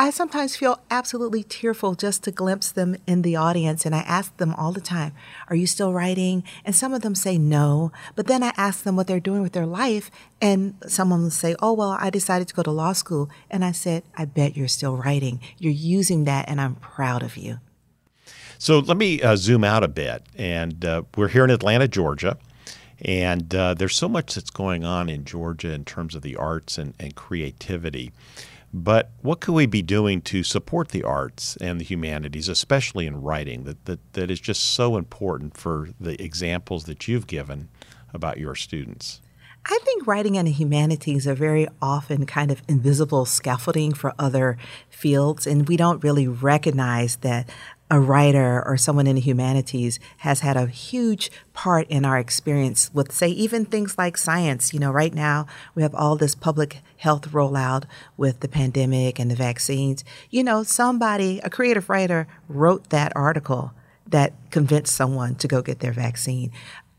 I 0.00 0.10
sometimes 0.10 0.54
feel 0.54 0.80
absolutely 0.92 1.42
tearful 1.42 1.96
just 1.96 2.22
to 2.22 2.30
glimpse 2.30 2.70
them 2.70 2.94
in 3.08 3.22
the 3.22 3.34
audience. 3.34 3.84
And 3.84 3.96
I 3.96 4.00
ask 4.00 4.36
them 4.36 4.54
all 4.54 4.70
the 4.70 4.80
time, 4.80 5.12
Are 5.48 5.56
you 5.56 5.66
still 5.66 5.92
writing? 5.92 6.44
And 6.64 6.76
some 6.76 6.94
of 6.94 7.02
them 7.02 7.16
say 7.16 7.36
no. 7.36 7.90
But 8.14 8.28
then 8.28 8.44
I 8.44 8.52
ask 8.56 8.84
them 8.84 8.94
what 8.94 9.08
they're 9.08 9.18
doing 9.18 9.42
with 9.42 9.54
their 9.54 9.66
life. 9.66 10.08
And 10.40 10.74
some 10.86 11.10
of 11.10 11.20
them 11.20 11.30
say, 11.30 11.56
Oh, 11.60 11.72
well, 11.72 11.96
I 11.98 12.10
decided 12.10 12.46
to 12.46 12.54
go 12.54 12.62
to 12.62 12.70
law 12.70 12.92
school. 12.92 13.28
And 13.50 13.64
I 13.64 13.72
said, 13.72 14.04
I 14.16 14.24
bet 14.24 14.56
you're 14.56 14.68
still 14.68 14.96
writing. 14.96 15.40
You're 15.58 15.72
using 15.72 16.24
that, 16.24 16.48
and 16.48 16.60
I'm 16.60 16.76
proud 16.76 17.24
of 17.24 17.36
you. 17.36 17.58
So 18.58 18.80
let 18.80 18.96
me 18.96 19.22
uh, 19.22 19.36
zoom 19.36 19.62
out 19.62 19.84
a 19.84 19.88
bit. 19.88 20.24
And 20.36 20.84
uh, 20.84 21.02
we're 21.16 21.28
here 21.28 21.44
in 21.44 21.50
Atlanta, 21.50 21.88
Georgia. 21.88 22.36
And 23.00 23.54
uh, 23.54 23.74
there's 23.74 23.96
so 23.96 24.08
much 24.08 24.34
that's 24.34 24.50
going 24.50 24.84
on 24.84 25.08
in 25.08 25.24
Georgia 25.24 25.72
in 25.72 25.84
terms 25.84 26.16
of 26.16 26.22
the 26.22 26.34
arts 26.36 26.76
and, 26.76 26.94
and 26.98 27.14
creativity. 27.14 28.12
But 28.74 29.10
what 29.22 29.40
could 29.40 29.54
we 29.54 29.66
be 29.66 29.82
doing 29.82 30.20
to 30.22 30.42
support 30.42 30.88
the 30.88 31.04
arts 31.04 31.56
and 31.56 31.80
the 31.80 31.84
humanities, 31.84 32.48
especially 32.48 33.06
in 33.06 33.22
writing, 33.22 33.64
that, 33.64 33.84
that, 33.86 34.12
that 34.12 34.30
is 34.30 34.40
just 34.40 34.62
so 34.62 34.96
important 34.96 35.56
for 35.56 35.88
the 35.98 36.22
examples 36.22 36.84
that 36.84 37.08
you've 37.08 37.26
given 37.26 37.68
about 38.12 38.38
your 38.38 38.54
students? 38.54 39.22
I 39.64 39.78
think 39.84 40.06
writing 40.06 40.36
and 40.36 40.46
the 40.46 40.52
humanities 40.52 41.26
are 41.26 41.34
very 41.34 41.68
often 41.80 42.26
kind 42.26 42.50
of 42.50 42.62
invisible 42.68 43.24
scaffolding 43.24 43.92
for 43.92 44.14
other 44.18 44.56
fields, 44.88 45.46
and 45.46 45.68
we 45.68 45.76
don't 45.76 46.02
really 46.02 46.26
recognize 46.26 47.16
that 47.16 47.50
a 47.90 47.98
writer 47.98 48.62
or 48.66 48.76
someone 48.76 49.06
in 49.06 49.16
the 49.16 49.20
humanities 49.20 49.98
has 50.18 50.40
had 50.40 50.56
a 50.56 50.66
huge 50.66 51.30
part 51.54 51.88
in 51.88 52.04
our 52.04 52.18
experience 52.18 52.90
with, 52.92 53.12
say, 53.12 53.28
even 53.28 53.64
things 53.64 53.96
like 53.96 54.16
science. 54.16 54.74
You 54.74 54.80
know, 54.80 54.90
right 54.90 55.14
now 55.14 55.46
we 55.74 55.82
have 55.82 55.94
all 55.94 56.16
this 56.16 56.34
public 56.34 56.78
health 56.98 57.30
rollout 57.30 57.84
with 58.16 58.40
the 58.40 58.48
pandemic 58.48 59.18
and 59.18 59.30
the 59.30 59.36
vaccines. 59.36 60.04
You 60.30 60.44
know, 60.44 60.62
somebody, 60.62 61.40
a 61.40 61.50
creative 61.50 61.88
writer, 61.88 62.26
wrote 62.48 62.90
that 62.90 63.12
article 63.16 63.72
that 64.06 64.32
convinced 64.50 64.94
someone 64.94 65.34
to 65.36 65.48
go 65.48 65.62
get 65.62 65.80
their 65.80 65.92
vaccine 65.92 66.50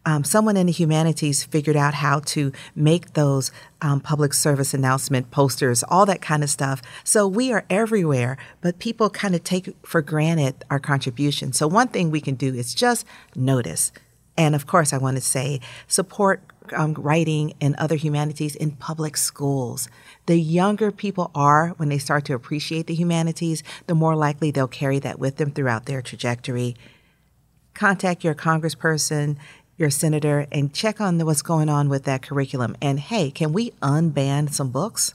um, 0.06 0.24
someone 0.24 0.58
in 0.58 0.68
the 0.68 0.72
humanities 0.72 1.44
figured 1.44 1.75
out 1.75 1.94
how 1.94 2.20
to 2.22 2.51
make 2.75 3.13
those 3.13 3.51
um, 3.82 4.00
public 4.00 4.34
service 4.34 4.74
announcement 4.74 5.32
posters, 5.32 5.84
all 5.84 6.06
that 6.06 6.22
kind 6.22 6.44
of 6.44 6.50
stuff. 6.50 6.82
So 7.03 7.27
we 7.27 7.51
are 7.51 7.65
everywhere, 7.70 8.38
but 8.62 8.79
people 8.79 9.10
kind 9.10 9.36
of 9.36 9.44
take 9.44 9.75
for 9.84 10.01
granted 10.01 10.63
our 10.70 10.79
contribution. 10.79 11.53
So 11.53 11.68
one 11.68 11.89
thing 11.89 12.12
we 12.12 12.22
can 12.22 12.36
do 12.36 12.53
is 12.53 12.74
just 12.74 13.06
notice. 13.36 13.91
And 14.38 14.56
of 14.56 14.65
course, 14.65 14.94
I 14.94 14.98
want 14.98 15.18
to 15.18 15.22
say 15.22 15.60
support 15.88 16.41
um, 16.74 16.94
writing 16.94 17.53
and 17.60 17.75
other 17.75 17.96
humanities 17.96 18.56
in 18.56 18.72
public 18.72 19.18
schools. 19.18 19.89
The 20.27 20.39
younger 20.39 20.91
people 20.91 21.32
are 21.36 21.70
when 21.77 21.89
they 21.89 21.98
start 21.98 22.25
to 22.25 22.34
appreciate 22.34 22.88
the 22.88 22.96
humanities, 22.96 23.63
the 23.88 23.96
more 23.96 24.15
likely 24.15 24.51
they'll 24.51 24.68
carry 24.68 25.00
that 25.00 25.20
with 25.20 25.38
them 25.38 25.51
throughout 25.51 25.86
their 25.86 26.01
trajectory. 26.01 26.75
Contact 27.74 28.24
your 28.24 28.36
congressperson, 28.36 29.38
your 29.79 29.89
senator 29.89 30.45
and 30.51 30.74
check 30.74 31.00
on 31.00 31.17
what's 31.25 31.41
going 31.41 31.69
on 31.69 31.89
with 31.89 32.03
that 32.03 32.21
curriculum. 32.21 32.75
And 32.81 33.00
hey, 33.00 33.31
can 33.31 33.53
we 33.53 33.71
unban 33.81 34.51
some 34.51 34.69
books? 34.69 35.13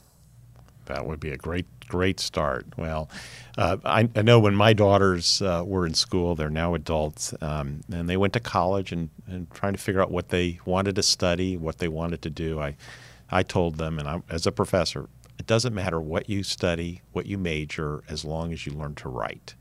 That 0.85 1.05
would 1.05 1.19
be 1.19 1.29
a 1.29 1.37
great, 1.37 1.65
great 1.87 2.19
start. 2.19 2.65
Well, 2.75 3.09
uh, 3.57 3.77
I, 3.85 4.09
I, 4.15 4.21
know 4.21 4.39
when 4.39 4.55
my 4.55 4.73
daughters 4.73 5.41
uh, 5.41 5.63
were 5.65 5.85
in 5.85 5.93
school, 5.93 6.35
they're 6.35 6.49
now 6.49 6.75
adults, 6.75 7.33
um, 7.41 7.81
and 7.91 8.09
they 8.09 8.17
went 8.17 8.33
to 8.33 8.39
college 8.39 8.91
and, 8.91 9.09
and 9.27 9.49
trying 9.51 9.73
to 9.73 9.79
figure 9.79 10.01
out 10.01 10.11
what 10.11 10.29
they 10.29 10.59
wanted 10.65 10.95
to 10.95 11.03
study, 11.03 11.57
what 11.57 11.77
they 11.77 11.87
wanted 11.87 12.21
to 12.23 12.29
do. 12.29 12.59
I, 12.59 12.75
I 13.31 13.43
told 13.43 13.77
them, 13.77 13.97
and 13.97 14.07
I, 14.07 14.21
as 14.29 14.45
a 14.45 14.51
professor, 14.51 15.09
it 15.39 15.47
doesn't 15.47 15.73
matter 15.73 15.99
what 15.99 16.29
you 16.29 16.43
study, 16.43 17.01
what 17.11 17.25
you 17.25 17.37
major, 17.37 18.03
as 18.09 18.23
long 18.23 18.53
as 18.53 18.65
you 18.65 18.73
learn 18.73 18.95
to 18.95 19.09
write. 19.09 19.55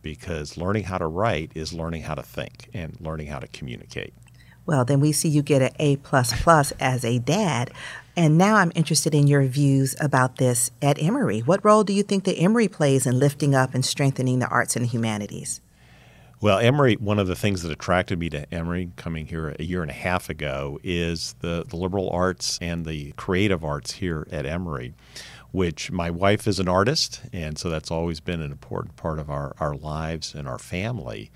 Because 0.00 0.56
learning 0.56 0.84
how 0.84 0.98
to 0.98 1.06
write 1.06 1.52
is 1.54 1.72
learning 1.72 2.02
how 2.02 2.14
to 2.14 2.22
think 2.22 2.68
and 2.74 2.96
learning 3.00 3.28
how 3.28 3.38
to 3.38 3.46
communicate. 3.48 4.14
Well, 4.64 4.84
then 4.84 5.00
we 5.00 5.12
see 5.12 5.28
you 5.28 5.42
get 5.42 5.62
an 5.62 5.70
A 5.78 5.96
plus 5.96 6.40
plus 6.42 6.72
as 6.78 7.04
a 7.04 7.18
dad. 7.18 7.72
And 8.14 8.36
now 8.36 8.56
I'm 8.56 8.72
interested 8.74 9.14
in 9.14 9.26
your 9.26 9.42
views 9.44 9.96
about 10.00 10.36
this 10.36 10.70
at 10.82 11.02
Emory. 11.02 11.40
What 11.40 11.64
role 11.64 11.82
do 11.82 11.92
you 11.92 12.02
think 12.02 12.24
that 12.24 12.36
Emory 12.36 12.68
plays 12.68 13.06
in 13.06 13.18
lifting 13.18 13.54
up 13.54 13.74
and 13.74 13.84
strengthening 13.84 14.38
the 14.38 14.48
arts 14.48 14.76
and 14.76 14.86
humanities? 14.86 15.60
Well, 16.42 16.58
Emory, 16.58 16.94
one 16.96 17.20
of 17.20 17.28
the 17.28 17.36
things 17.36 17.62
that 17.62 17.70
attracted 17.70 18.18
me 18.18 18.28
to 18.30 18.52
Emory 18.52 18.90
coming 18.96 19.26
here 19.26 19.54
a 19.58 19.62
year 19.62 19.80
and 19.80 19.90
a 19.90 19.94
half 19.94 20.28
ago 20.28 20.78
is 20.82 21.36
the, 21.38 21.64
the 21.68 21.76
liberal 21.76 22.10
arts 22.10 22.58
and 22.60 22.84
the 22.84 23.12
creative 23.12 23.64
arts 23.64 23.92
here 23.92 24.26
at 24.32 24.44
Emory, 24.44 24.92
which 25.52 25.92
my 25.92 26.10
wife 26.10 26.48
is 26.48 26.58
an 26.58 26.68
artist, 26.68 27.20
and 27.32 27.56
so 27.56 27.70
that's 27.70 27.92
always 27.92 28.18
been 28.18 28.40
an 28.40 28.50
important 28.50 28.96
part 28.96 29.20
of 29.20 29.30
our, 29.30 29.54
our 29.60 29.76
lives 29.76 30.34
and 30.34 30.48
our 30.48 30.58
family. 30.58 31.30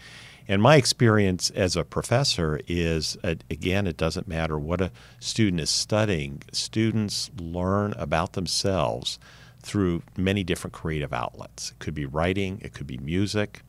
And 0.48 0.62
my 0.62 0.76
experience 0.76 1.50
as 1.50 1.76
a 1.76 1.84
professor 1.84 2.60
is, 2.68 3.16
uh, 3.24 3.34
again, 3.50 3.86
it 3.86 3.96
doesn't 3.96 4.28
matter 4.28 4.58
what 4.58 4.80
a 4.80 4.92
student 5.18 5.60
is 5.60 5.70
studying, 5.70 6.42
students 6.52 7.30
learn 7.40 7.92
about 7.94 8.34
themselves 8.34 9.18
through 9.60 10.02
many 10.16 10.44
different 10.44 10.72
creative 10.72 11.12
outlets. 11.12 11.72
It 11.72 11.78
could 11.80 11.94
be 11.94 12.06
writing, 12.06 12.60
it 12.62 12.72
could 12.72 12.86
be 12.86 12.98
music. 12.98 13.62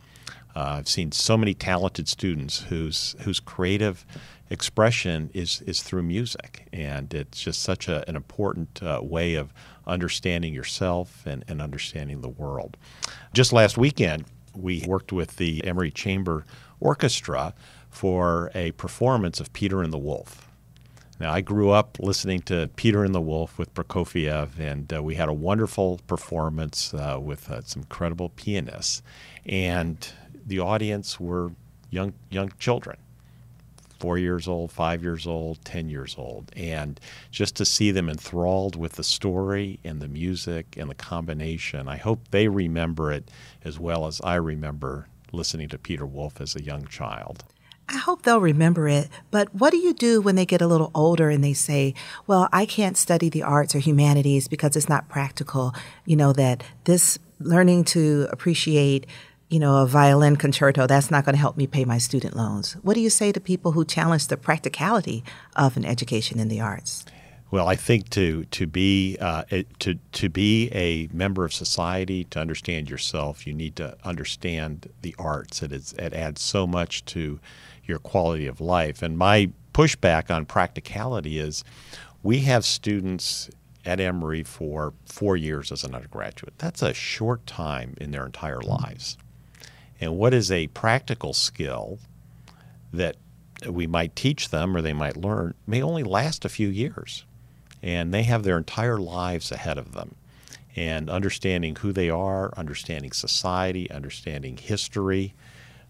Uh, 0.55 0.77
I've 0.77 0.87
seen 0.87 1.11
so 1.11 1.37
many 1.37 1.53
talented 1.53 2.07
students 2.07 2.61
whose 2.63 3.15
whose 3.21 3.39
creative 3.39 4.05
expression 4.49 5.29
is 5.33 5.61
is 5.61 5.83
through 5.83 6.03
music, 6.03 6.67
and 6.73 7.13
it's 7.13 7.41
just 7.41 7.61
such 7.61 7.87
a, 7.87 8.07
an 8.09 8.15
important 8.15 8.81
uh, 8.81 8.99
way 9.03 9.35
of 9.35 9.53
understanding 9.85 10.53
yourself 10.53 11.25
and, 11.25 11.43
and 11.47 11.61
understanding 11.61 12.21
the 12.21 12.29
world. 12.29 12.75
Just 13.33 13.53
last 13.53 13.77
weekend, 13.77 14.25
we 14.55 14.83
worked 14.87 15.11
with 15.11 15.37
the 15.37 15.63
Emory 15.63 15.91
Chamber 15.91 16.45
orchestra 16.79 17.53
for 17.89 18.51
a 18.53 18.71
performance 18.73 19.39
of 19.39 19.51
Peter 19.53 19.81
and 19.81 19.91
the 19.91 19.97
Wolf. 19.97 20.49
Now, 21.19 21.31
I 21.31 21.41
grew 21.41 21.71
up 21.71 21.97
listening 21.99 22.41
to 22.41 22.69
Peter 22.75 23.03
and 23.03 23.15
the 23.15 23.21
Wolf 23.21 23.57
with 23.57 23.73
Prokofiev, 23.73 24.59
and 24.59 24.93
uh, 24.93 25.01
we 25.01 25.15
had 25.15 25.29
a 25.29 25.33
wonderful 25.33 25.99
performance 26.05 26.93
uh, 26.93 27.17
with 27.19 27.49
uh, 27.49 27.61
some 27.63 27.81
incredible 27.81 28.29
pianists. 28.29 29.01
And 29.45 30.07
the 30.45 30.59
audience 30.59 31.19
were 31.19 31.51
young, 31.89 32.13
young 32.29 32.51
children 32.59 32.97
four 33.99 34.17
years 34.17 34.47
old, 34.47 34.71
five 34.71 35.03
years 35.03 35.27
old, 35.27 35.63
10 35.65 35.89
years 35.89 36.15
old. 36.17 36.51
And 36.55 36.99
just 37.31 37.55
to 37.57 37.65
see 37.65 37.91
them 37.91 38.09
enthralled 38.09 38.75
with 38.75 38.93
the 38.93 39.03
story 39.03 39.79
and 39.83 39.99
the 39.99 40.07
music 40.07 40.75
and 40.77 40.89
the 40.89 40.95
combination, 40.95 41.87
I 41.87 41.97
hope 41.97 42.29
they 42.31 42.47
remember 42.47 43.11
it 43.11 43.29
as 43.63 43.79
well 43.79 44.07
as 44.07 44.21
I 44.23 44.35
remember 44.35 45.07
listening 45.31 45.69
to 45.69 45.77
Peter 45.77 46.05
Wolf 46.05 46.39
as 46.41 46.55
a 46.55 46.63
young 46.63 46.85
child. 46.87 47.43
I 47.89 47.97
hope 47.97 48.23
they'll 48.23 48.41
remember 48.41 48.89
it, 48.89 49.07
but 49.31 49.53
what 49.55 49.71
do 49.71 49.77
you 49.77 49.93
do 49.93 50.19
when 50.19 50.35
they 50.35 50.45
get 50.45 50.61
a 50.61 50.67
little 50.67 50.91
older 50.93 51.29
and 51.29 51.41
they 51.41 51.53
say, 51.53 51.93
well, 52.25 52.49
I 52.51 52.65
can't 52.65 52.97
study 52.97 53.29
the 53.29 53.43
arts 53.43 53.73
or 53.73 53.79
humanities 53.79 54.49
because 54.49 54.75
it's 54.75 54.89
not 54.89 55.07
practical? 55.07 55.73
You 56.05 56.17
know, 56.17 56.33
that 56.33 56.63
this 56.83 57.17
learning 57.39 57.85
to 57.85 58.27
appreciate, 58.29 59.05
you 59.49 59.59
know, 59.59 59.77
a 59.77 59.87
violin 59.87 60.35
concerto, 60.35 60.85
that's 60.85 61.09
not 61.09 61.23
going 61.23 61.35
to 61.35 61.39
help 61.39 61.55
me 61.55 61.65
pay 61.65 61.85
my 61.85 61.97
student 61.97 62.35
loans. 62.35 62.73
What 62.81 62.95
do 62.95 62.99
you 62.99 63.09
say 63.09 63.31
to 63.31 63.39
people 63.39 63.71
who 63.71 63.85
challenge 63.85 64.27
the 64.27 64.35
practicality 64.35 65.23
of 65.55 65.77
an 65.77 65.85
education 65.85 66.39
in 66.39 66.49
the 66.49 66.59
arts? 66.59 67.05
Well, 67.49 67.67
I 67.67 67.75
think 67.77 68.09
to 68.09 68.43
to 68.45 68.67
be 68.67 69.17
uh, 69.21 69.43
to 69.79 69.95
to 69.95 70.29
be 70.29 70.69
a 70.73 71.07
member 71.13 71.45
of 71.45 71.53
society, 71.53 72.25
to 72.25 72.39
understand 72.39 72.89
yourself, 72.89 73.47
you 73.47 73.53
need 73.53 73.77
to 73.77 73.95
understand 74.03 74.89
the 75.01 75.15
arts. 75.17 75.63
It 75.63 75.71
is 75.71 75.93
it 75.93 76.13
adds 76.13 76.41
so 76.41 76.67
much 76.67 77.05
to 77.05 77.39
your 77.85 77.99
quality 77.99 78.47
of 78.47 78.59
life. 78.59 79.01
And 79.01 79.17
my 79.17 79.51
pushback 79.73 80.29
on 80.29 80.45
practicality 80.45 81.39
is, 81.39 81.63
we 82.21 82.39
have 82.39 82.65
students 82.65 83.49
at 83.85 84.01
Emory 84.01 84.43
for 84.43 84.93
four 85.05 85.37
years 85.37 85.71
as 85.71 85.85
an 85.85 85.95
undergraduate. 85.95 86.55
That's 86.57 86.81
a 86.81 86.93
short 86.93 87.47
time 87.47 87.95
in 88.01 88.11
their 88.11 88.25
entire 88.25 88.59
lives. 88.59 89.17
And 90.01 90.17
what 90.17 90.33
is 90.33 90.51
a 90.51 90.67
practical 90.67 91.31
skill 91.31 91.99
that 92.91 93.15
we 93.69 93.87
might 93.87 94.17
teach 94.17 94.49
them 94.49 94.75
or 94.75 94.81
they 94.81 94.93
might 94.93 95.15
learn 95.15 95.53
may 95.65 95.81
only 95.81 96.03
last 96.03 96.43
a 96.43 96.49
few 96.49 96.67
years 96.67 97.23
and 97.87 98.13
they 98.13 98.23
have 98.23 98.43
their 98.43 98.57
entire 98.57 98.97
lives 98.97 99.49
ahead 99.49 99.77
of 99.77 99.93
them. 99.93 100.15
And 100.75 101.09
understanding 101.09 101.77
who 101.77 101.93
they 101.93 102.09
are, 102.09 102.53
understanding 102.57 103.13
society, 103.13 103.89
understanding 103.89 104.57
history, 104.57 105.33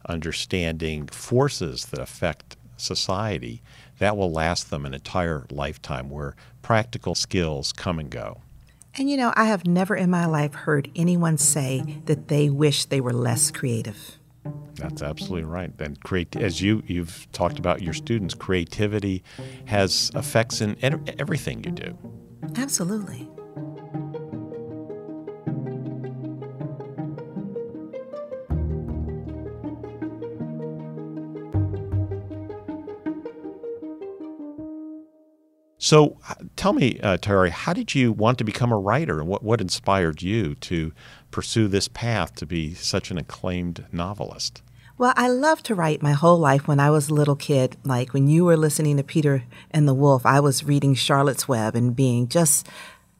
understanding 0.06 1.08
forces 1.08 1.88
that 1.88 2.00
affect 2.00 2.56
society, 2.78 3.64
that 3.98 4.16
will 4.16 4.32
last 4.32 4.70
them 4.70 4.86
an 4.86 4.94
entire 4.94 5.48
lifetime 5.50 6.12
where 6.12 6.36
practical 6.62 7.16
skills 7.16 7.74
come 7.74 7.98
and 7.98 8.12
go. 8.12 8.42
And 8.94 9.10
you 9.10 9.18
know, 9.18 9.34
I 9.36 9.46
have 9.46 9.66
never 9.66 9.96
in 9.96 10.12
my 10.12 10.28
life 10.28 10.54
heard 10.54 10.92
anyone 10.96 11.40
say 11.40 11.98
that 12.06 12.28
they 12.28 12.48
wish 12.48 12.86
they 12.86 13.02
were 13.02 13.12
less 13.12 13.50
creative. 13.50 14.20
That's 14.76 15.02
absolutely 15.02 15.44
right. 15.44 15.72
And 15.80 16.00
create, 16.04 16.36
as 16.36 16.62
you 16.62 16.84
you've 16.86 17.28
talked 17.32 17.60
about 17.60 17.82
your 17.82 17.94
students, 17.94 18.34
creativity 18.34 19.24
has 19.66 20.12
effects 20.16 20.62
in 20.62 20.78
everything 21.20 21.64
you 21.64 21.72
do. 21.72 21.98
Absolutely. 22.56 23.28
So, 35.88 36.18
tell 36.58 36.74
me, 36.74 37.00
uh, 37.00 37.16
Tayari, 37.16 37.50
how 37.50 37.72
did 37.72 37.96
you 37.96 38.12
want 38.12 38.40
to 38.40 38.44
become 38.44 38.74
a 38.74 38.78
writer, 38.78 39.22
and 39.22 39.30
what, 39.30 39.42
what 39.42 39.62
inspired 39.62 40.22
you 40.22 40.54
to 40.56 40.92
pursue 41.32 41.70
this 41.70 41.88
path 41.88 42.36
to 42.36 42.46
be 42.46 42.74
such 42.74 43.10
an 43.10 43.18
acclaimed 43.18 43.86
novelist? 43.94 44.62
Well, 44.98 45.14
I 45.16 45.30
loved 45.30 45.66
to 45.68 45.76
write 45.76 46.02
my 46.02 46.12
whole 46.12 46.40
life 46.40 46.68
when 46.68 46.82
I 46.82 46.90
was 46.90 47.08
a 47.08 47.14
little 47.14 47.38
kid. 47.38 47.78
Like 47.86 48.14
when 48.14 48.28
you 48.28 48.44
were 48.44 48.58
listening 48.58 48.98
to 48.98 49.04
Peter 49.04 49.46
and 49.72 49.88
the 49.88 49.94
Wolf, 49.94 50.26
I 50.26 50.42
was 50.42 50.66
reading 50.66 50.94
Charlotte's 50.94 51.48
Web 51.48 51.74
and 51.74 51.96
being 51.96 52.28
just 52.28 52.68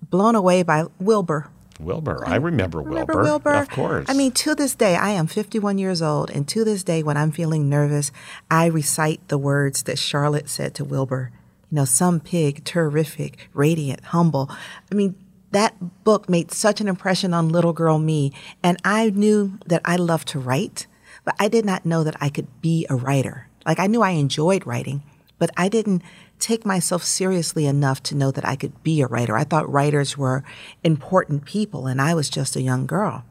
blown 0.02 0.36
away 0.36 0.62
by 0.62 0.88
Wilbur. 1.00 1.48
Wilbur. 1.80 2.22
I 2.28 2.36
remember, 2.36 2.82
Remember 2.82 3.14
Wilbur. 3.14 3.24
Wilbur? 3.24 3.54
Of 3.54 3.70
course. 3.70 4.10
I 4.10 4.14
mean, 4.14 4.34
to 4.34 4.56
this 4.56 4.76
day, 4.76 4.98
I 4.98 5.12
am 5.12 5.28
51 5.28 5.78
years 5.78 6.02
old, 6.02 6.30
and 6.32 6.46
to 6.50 6.66
this 6.66 6.84
day, 6.84 7.02
when 7.02 7.16
I'm 7.16 7.32
feeling 7.32 7.70
nervous, 7.70 8.12
I 8.52 8.66
recite 8.66 9.26
the 9.30 9.38
words 9.38 9.84
that 9.84 9.98
Charlotte 9.98 10.50
said 10.50 10.76
to 10.76 10.84
Wilbur. 10.84 11.32
You 11.70 11.76
know, 11.76 11.86
some 11.86 12.20
pig, 12.20 12.64
terrific, 12.64 13.50
radiant, 13.54 14.06
humble. 14.06 14.50
I 14.92 14.96
mean, 14.96 15.16
that 15.52 16.04
book 16.04 16.30
made 16.30 16.52
such 16.52 16.82
an 16.82 16.88
impression 16.88 17.34
on 17.34 17.50
little 17.50 17.74
girl 17.74 18.00
me, 18.00 18.34
and 18.64 18.78
I 18.84 19.10
knew 19.10 19.60
that 19.66 19.82
I 19.86 19.96
loved 19.96 20.28
to 20.30 20.40
write, 20.40 20.88
but 21.26 21.36
I 21.40 21.48
did 21.48 21.66
not 21.66 21.86
know 21.86 22.04
that 22.04 22.16
I 22.22 22.30
could 22.30 22.48
be 22.62 22.86
a 22.90 22.96
writer. 22.96 23.48
Like, 23.66 23.80
I 23.80 23.88
knew 23.88 24.02
I 24.02 24.12
enjoyed 24.12 24.66
writing, 24.66 25.04
but 25.38 25.50
I 25.58 25.68
didn't 25.68 26.02
take 26.40 26.66
myself 26.66 27.04
seriously 27.04 27.66
enough 27.66 28.02
to 28.04 28.16
know 28.16 28.32
that 28.32 28.46
I 28.46 28.56
could 28.56 28.84
be 28.84 29.02
a 29.02 29.08
writer. 29.08 29.36
I 29.36 29.44
thought 29.44 29.72
writers 29.72 30.18
were 30.18 30.44
important 30.84 31.46
people, 31.46 31.88
and 31.88 32.02
I 32.02 32.14
was 32.14 32.30
just 32.30 32.56
a 32.56 32.62
young 32.62 32.86
girl. 32.86 33.26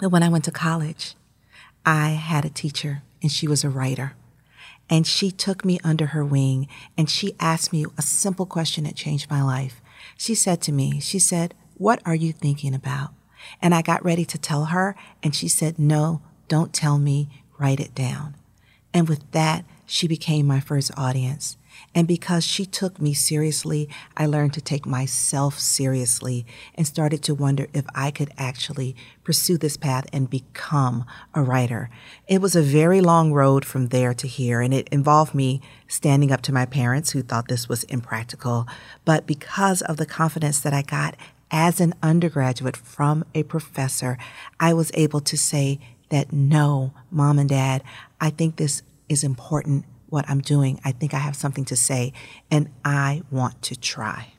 And 0.00 0.10
when 0.10 0.22
I 0.22 0.28
went 0.28 0.44
to 0.44 0.50
college, 0.50 1.14
I 1.84 2.10
had 2.10 2.44
a 2.44 2.50
teacher, 2.50 3.02
and 3.22 3.30
she 3.30 3.46
was 3.46 3.64
a 3.64 3.70
writer. 3.70 4.14
And 4.90 5.06
she 5.06 5.30
took 5.30 5.64
me 5.64 5.78
under 5.84 6.06
her 6.06 6.24
wing, 6.24 6.66
and 6.98 7.08
she 7.08 7.36
asked 7.38 7.72
me 7.72 7.86
a 7.96 8.02
simple 8.02 8.44
question 8.44 8.84
that 8.84 8.96
changed 8.96 9.30
my 9.30 9.42
life. 9.42 9.80
She 10.18 10.34
said 10.34 10.60
to 10.62 10.72
me, 10.72 10.98
She 11.00 11.20
said, 11.20 11.54
What 11.76 12.02
are 12.04 12.14
you 12.14 12.32
thinking 12.32 12.74
about? 12.74 13.14
And 13.62 13.74
I 13.74 13.82
got 13.82 14.04
ready 14.04 14.24
to 14.26 14.36
tell 14.38 14.66
her, 14.66 14.96
and 15.22 15.34
she 15.34 15.46
said, 15.46 15.78
No, 15.78 16.22
don't 16.48 16.72
tell 16.72 16.98
me, 16.98 17.28
write 17.56 17.78
it 17.78 17.94
down. 17.94 18.34
And 18.92 19.08
with 19.08 19.30
that, 19.30 19.64
she 19.86 20.08
became 20.08 20.46
my 20.46 20.60
first 20.60 20.90
audience. 20.96 21.56
And 21.94 22.06
because 22.06 22.44
she 22.44 22.64
took 22.64 23.00
me 23.00 23.14
seriously, 23.14 23.88
I 24.16 24.26
learned 24.26 24.54
to 24.54 24.60
take 24.60 24.86
myself 24.86 25.58
seriously 25.58 26.46
and 26.74 26.86
started 26.86 27.22
to 27.24 27.34
wonder 27.34 27.66
if 27.72 27.84
I 27.94 28.10
could 28.10 28.30
actually 28.38 28.94
pursue 29.24 29.58
this 29.58 29.76
path 29.76 30.06
and 30.12 30.30
become 30.30 31.04
a 31.34 31.42
writer. 31.42 31.90
It 32.28 32.40
was 32.40 32.54
a 32.54 32.62
very 32.62 33.00
long 33.00 33.32
road 33.32 33.64
from 33.64 33.88
there 33.88 34.14
to 34.14 34.28
here, 34.28 34.60
and 34.60 34.72
it 34.72 34.88
involved 34.90 35.34
me 35.34 35.60
standing 35.88 36.30
up 36.30 36.42
to 36.42 36.52
my 36.52 36.66
parents 36.66 37.10
who 37.10 37.22
thought 37.22 37.48
this 37.48 37.68
was 37.68 37.84
impractical. 37.84 38.66
But 39.04 39.26
because 39.26 39.82
of 39.82 39.96
the 39.96 40.06
confidence 40.06 40.60
that 40.60 40.72
I 40.72 40.82
got 40.82 41.16
as 41.50 41.80
an 41.80 41.94
undergraduate 42.02 42.76
from 42.76 43.24
a 43.34 43.42
professor, 43.42 44.16
I 44.60 44.72
was 44.72 44.90
able 44.94 45.20
to 45.20 45.36
say 45.36 45.80
that 46.10 46.32
no, 46.32 46.92
mom 47.10 47.38
and 47.38 47.48
dad, 47.48 47.82
I 48.20 48.30
think 48.30 48.56
this 48.56 48.82
is 49.08 49.24
important 49.24 49.84
what 50.10 50.28
I'm 50.28 50.40
doing. 50.40 50.80
I 50.84 50.92
think 50.92 51.14
I 51.14 51.18
have 51.18 51.36
something 51.36 51.64
to 51.66 51.76
say, 51.76 52.12
and 52.50 52.68
I 52.84 53.22
want 53.30 53.62
to 53.62 53.76
try. 53.76 54.32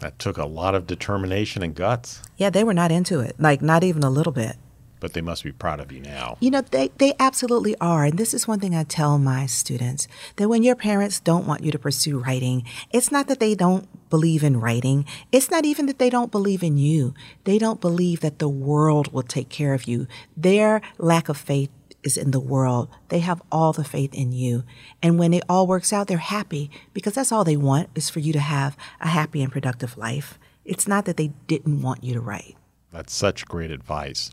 that 0.00 0.18
took 0.18 0.36
a 0.38 0.44
lot 0.46 0.74
of 0.74 0.86
determination 0.86 1.62
and 1.62 1.74
guts, 1.74 2.22
Yeah, 2.36 2.50
they 2.50 2.64
were 2.64 2.74
not 2.74 2.90
into 2.92 3.20
it, 3.20 3.36
like 3.38 3.62
not 3.62 3.84
even 3.84 4.02
a 4.02 4.10
little 4.10 4.32
bit. 4.32 4.56
but 5.00 5.12
they 5.12 5.20
must 5.20 5.44
be 5.44 5.52
proud 5.52 5.80
of 5.80 5.92
you 5.92 6.00
now. 6.00 6.36
You 6.40 6.50
know, 6.50 6.62
they, 6.62 6.88
they 6.96 7.12
absolutely 7.20 7.76
are. 7.78 8.04
And 8.06 8.16
this 8.18 8.32
is 8.32 8.48
one 8.48 8.58
thing 8.58 8.74
I 8.74 8.84
tell 8.84 9.18
my 9.18 9.44
students 9.44 10.08
that 10.36 10.48
when 10.48 10.62
your 10.62 10.74
parents 10.76 11.20
don't 11.20 11.46
want 11.46 11.62
you 11.62 11.70
to 11.72 11.78
pursue 11.78 12.18
writing, 12.18 12.64
it's 12.90 13.12
not 13.12 13.26
that 13.28 13.38
they 13.38 13.54
don't 13.54 13.86
believe 14.08 14.42
in 14.42 14.58
writing. 14.60 15.04
It's 15.30 15.50
not 15.50 15.66
even 15.66 15.84
that 15.86 15.98
they 15.98 16.08
don't 16.08 16.32
believe 16.32 16.62
in 16.62 16.78
you. 16.78 17.12
They 17.44 17.58
don't 17.58 17.82
believe 17.82 18.20
that 18.20 18.38
the 18.38 18.48
world 18.48 19.12
will 19.12 19.22
take 19.36 19.50
care 19.50 19.74
of 19.74 19.84
you. 19.86 20.06
Their 20.38 20.80
lack 20.96 21.28
of 21.28 21.36
faith 21.36 21.68
is 22.04 22.16
in 22.16 22.30
the 22.30 22.40
world. 22.40 22.88
They 23.08 23.20
have 23.20 23.42
all 23.50 23.72
the 23.72 23.82
faith 23.82 24.14
in 24.14 24.32
you. 24.32 24.62
And 25.02 25.18
when 25.18 25.34
it 25.34 25.42
all 25.48 25.66
works 25.66 25.92
out, 25.92 26.06
they're 26.06 26.18
happy 26.18 26.70
because 26.92 27.14
that's 27.14 27.32
all 27.32 27.42
they 27.42 27.56
want 27.56 27.88
is 27.94 28.10
for 28.10 28.20
you 28.20 28.32
to 28.34 28.40
have 28.40 28.76
a 29.00 29.08
happy 29.08 29.42
and 29.42 29.50
productive 29.50 29.96
life. 29.96 30.38
It's 30.64 30.86
not 30.86 31.06
that 31.06 31.16
they 31.16 31.32
didn't 31.46 31.82
want 31.82 32.04
you 32.04 32.14
to 32.14 32.20
write. 32.20 32.56
That's 32.92 33.12
such 33.12 33.46
great 33.46 33.70
advice. 33.70 34.30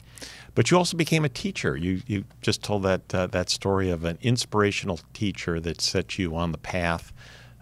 But 0.53 0.69
you 0.69 0.77
also 0.77 0.95
became 0.97 1.25
a 1.25 1.29
teacher. 1.29 1.75
You 1.75 2.01
you 2.05 2.25
just 2.41 2.61
told 2.61 2.83
that 2.83 3.15
uh, 3.15 3.27
that 3.27 3.49
story 3.49 3.89
of 3.89 4.03
an 4.03 4.19
inspirational 4.21 4.99
teacher 5.13 5.59
that 5.61 5.81
set 5.81 6.19
you 6.19 6.35
on 6.35 6.51
the 6.51 6.57
path 6.57 7.11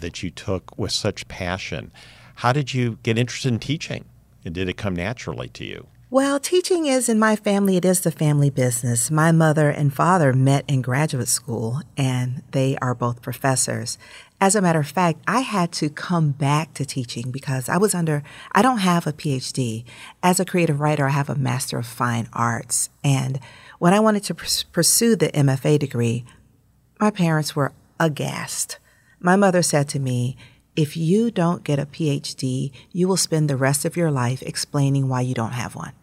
that 0.01 0.23
you 0.23 0.29
took 0.29 0.77
with 0.77 0.91
such 0.91 1.27
passion. 1.27 1.91
How 2.35 2.51
did 2.51 2.73
you 2.73 2.97
get 3.03 3.17
interested 3.17 3.53
in 3.53 3.59
teaching? 3.59 4.05
And 4.43 4.53
did 4.55 4.69
it 4.69 4.77
come 4.77 4.95
naturally 4.95 5.49
to 5.49 5.65
you? 5.65 5.87
Well, 6.11 6.39
teaching 6.39 6.87
is 6.87 7.07
in 7.07 7.19
my 7.19 7.35
family, 7.35 7.77
it 7.77 7.85
is 7.85 8.01
the 8.01 8.09
family 8.09 8.49
business. 8.49 9.11
My 9.11 9.31
mother 9.31 9.69
and 9.69 9.93
father 9.93 10.33
met 10.33 10.65
in 10.67 10.81
graduate 10.81 11.27
school, 11.27 11.83
and 11.95 12.41
they 12.49 12.79
are 12.81 12.95
both 12.95 13.21
professors. 13.21 13.99
As 14.41 14.55
a 14.55 14.61
matter 14.61 14.79
of 14.79 14.87
fact, 14.87 15.19
I 15.27 15.41
had 15.41 15.71
to 15.73 15.87
come 15.87 16.31
back 16.31 16.73
to 16.73 16.83
teaching 16.83 17.29
because 17.29 17.69
I 17.69 17.77
was 17.77 17.93
under, 17.93 18.23
I 18.53 18.63
don't 18.63 18.79
have 18.79 19.05
a 19.05 19.13
PhD. 19.13 19.83
As 20.23 20.39
a 20.39 20.45
creative 20.45 20.79
writer, 20.79 21.05
I 21.05 21.11
have 21.11 21.29
a 21.29 21.35
Master 21.35 21.77
of 21.77 21.85
Fine 21.85 22.27
Arts. 22.33 22.89
And 23.03 23.39
when 23.77 23.93
I 23.93 23.99
wanted 23.99 24.23
to 24.23 24.65
pursue 24.71 25.15
the 25.15 25.29
MFA 25.29 25.77
degree, 25.77 26.25
my 26.99 27.11
parents 27.11 27.55
were 27.55 27.71
aghast. 27.99 28.79
My 29.19 29.35
mother 29.35 29.61
said 29.61 29.87
to 29.89 29.99
me, 29.99 30.37
if 30.75 30.97
you 30.97 31.29
don't 31.29 31.63
get 31.63 31.77
a 31.77 31.85
PhD, 31.85 32.71
you 32.91 33.07
will 33.07 33.17
spend 33.17 33.47
the 33.47 33.57
rest 33.57 33.85
of 33.85 33.95
your 33.95 34.09
life 34.09 34.41
explaining 34.41 35.07
why 35.07 35.21
you 35.21 35.35
don't 35.35 35.51
have 35.51 35.75
one. 35.75 35.93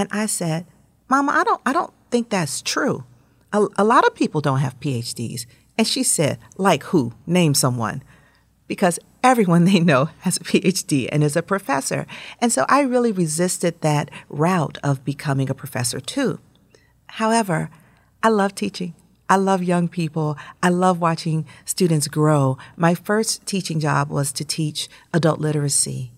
And 0.00 0.08
I 0.10 0.24
said, 0.24 0.64
Mama, 1.10 1.32
I 1.32 1.44
don't, 1.44 1.60
I 1.66 1.74
don't 1.74 1.92
think 2.10 2.30
that's 2.30 2.62
true. 2.62 3.04
A, 3.52 3.66
a 3.76 3.84
lot 3.84 4.06
of 4.06 4.14
people 4.14 4.40
don't 4.40 4.60
have 4.60 4.80
PhDs. 4.80 5.44
And 5.76 5.86
she 5.86 6.02
said, 6.02 6.38
like 6.56 6.84
who? 6.84 7.12
Name 7.26 7.52
someone. 7.52 8.02
Because 8.66 8.98
everyone 9.22 9.64
they 9.66 9.78
know 9.78 10.08
has 10.20 10.38
a 10.38 10.40
PhD 10.40 11.06
and 11.12 11.22
is 11.22 11.36
a 11.36 11.42
professor. 11.42 12.06
And 12.40 12.50
so 12.50 12.64
I 12.66 12.80
really 12.80 13.12
resisted 13.12 13.82
that 13.82 14.10
route 14.30 14.78
of 14.82 15.04
becoming 15.04 15.50
a 15.50 15.54
professor 15.54 16.00
too. 16.00 16.40
However, 17.20 17.68
I 18.22 18.30
love 18.30 18.54
teaching. 18.54 18.94
I 19.28 19.36
love 19.36 19.62
young 19.62 19.86
people. 19.86 20.38
I 20.62 20.70
love 20.70 20.98
watching 20.98 21.44
students 21.66 22.08
grow. 22.08 22.56
My 22.74 22.94
first 22.94 23.44
teaching 23.44 23.80
job 23.80 24.08
was 24.08 24.32
to 24.32 24.46
teach 24.46 24.88
adult 25.12 25.40
literacy. 25.40 26.12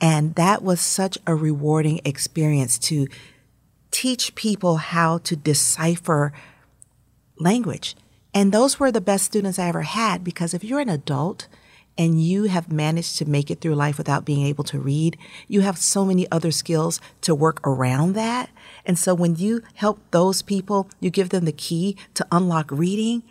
And 0.00 0.34
that 0.34 0.62
was 0.62 0.80
such 0.80 1.18
a 1.26 1.34
rewarding 1.34 2.00
experience 2.04 2.78
to 2.80 3.06
teach 3.90 4.34
people 4.34 4.76
how 4.76 5.18
to 5.18 5.36
decipher 5.36 6.32
language. 7.38 7.96
And 8.34 8.52
those 8.52 8.78
were 8.78 8.92
the 8.92 9.00
best 9.00 9.24
students 9.24 9.58
I 9.58 9.68
ever 9.68 9.82
had 9.82 10.22
because 10.22 10.52
if 10.52 10.62
you're 10.62 10.80
an 10.80 10.90
adult 10.90 11.48
and 11.96 12.22
you 12.22 12.44
have 12.44 12.70
managed 12.70 13.16
to 13.16 13.24
make 13.24 13.50
it 13.50 13.60
through 13.60 13.74
life 13.74 13.96
without 13.96 14.26
being 14.26 14.44
able 14.44 14.64
to 14.64 14.78
read, 14.78 15.16
you 15.48 15.62
have 15.62 15.78
so 15.78 16.04
many 16.04 16.30
other 16.30 16.50
skills 16.50 17.00
to 17.22 17.34
work 17.34 17.66
around 17.66 18.12
that. 18.12 18.50
And 18.84 18.98
so 18.98 19.14
when 19.14 19.36
you 19.36 19.62
help 19.74 19.98
those 20.10 20.42
people, 20.42 20.90
you 21.00 21.08
give 21.08 21.30
them 21.30 21.46
the 21.46 21.52
key 21.52 21.96
to 22.14 22.26
unlock 22.30 22.70
reading, 22.70 23.22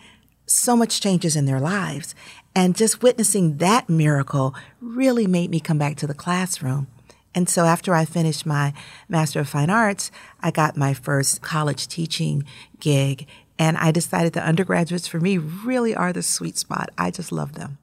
so 0.45 0.75
much 0.75 1.01
changes 1.01 1.35
in 1.35 1.45
their 1.45 1.59
lives. 1.59 2.15
And 2.55 2.75
just 2.75 3.03
witnessing 3.03 3.57
that 3.57 3.89
miracle 3.89 4.55
really 4.79 5.27
made 5.27 5.49
me 5.49 5.59
come 5.59 5.77
back 5.77 5.97
to 5.97 6.07
the 6.07 6.13
classroom. 6.13 6.87
And 7.33 7.49
so 7.49 7.65
after 7.65 7.93
I 7.93 8.05
finished 8.05 8.45
my 8.45 8.73
Master 9.09 9.41
of 9.41 9.49
Fine 9.49 9.69
Arts, 9.69 10.09
I 10.39 10.51
got 10.51 10.77
my 10.77 10.93
first 10.93 11.41
college 11.41 11.87
teaching 11.87 12.45
gig. 12.79 13.27
And 13.59 13.77
I 13.77 13.91
decided 13.91 14.33
that 14.33 14.47
undergraduates 14.47 15.07
for 15.07 15.19
me 15.19 15.37
really 15.37 15.93
are 15.93 16.13
the 16.13 16.23
sweet 16.23 16.57
spot. 16.57 16.89
I 16.97 17.11
just 17.11 17.31
love 17.31 17.53
them. 17.53 17.77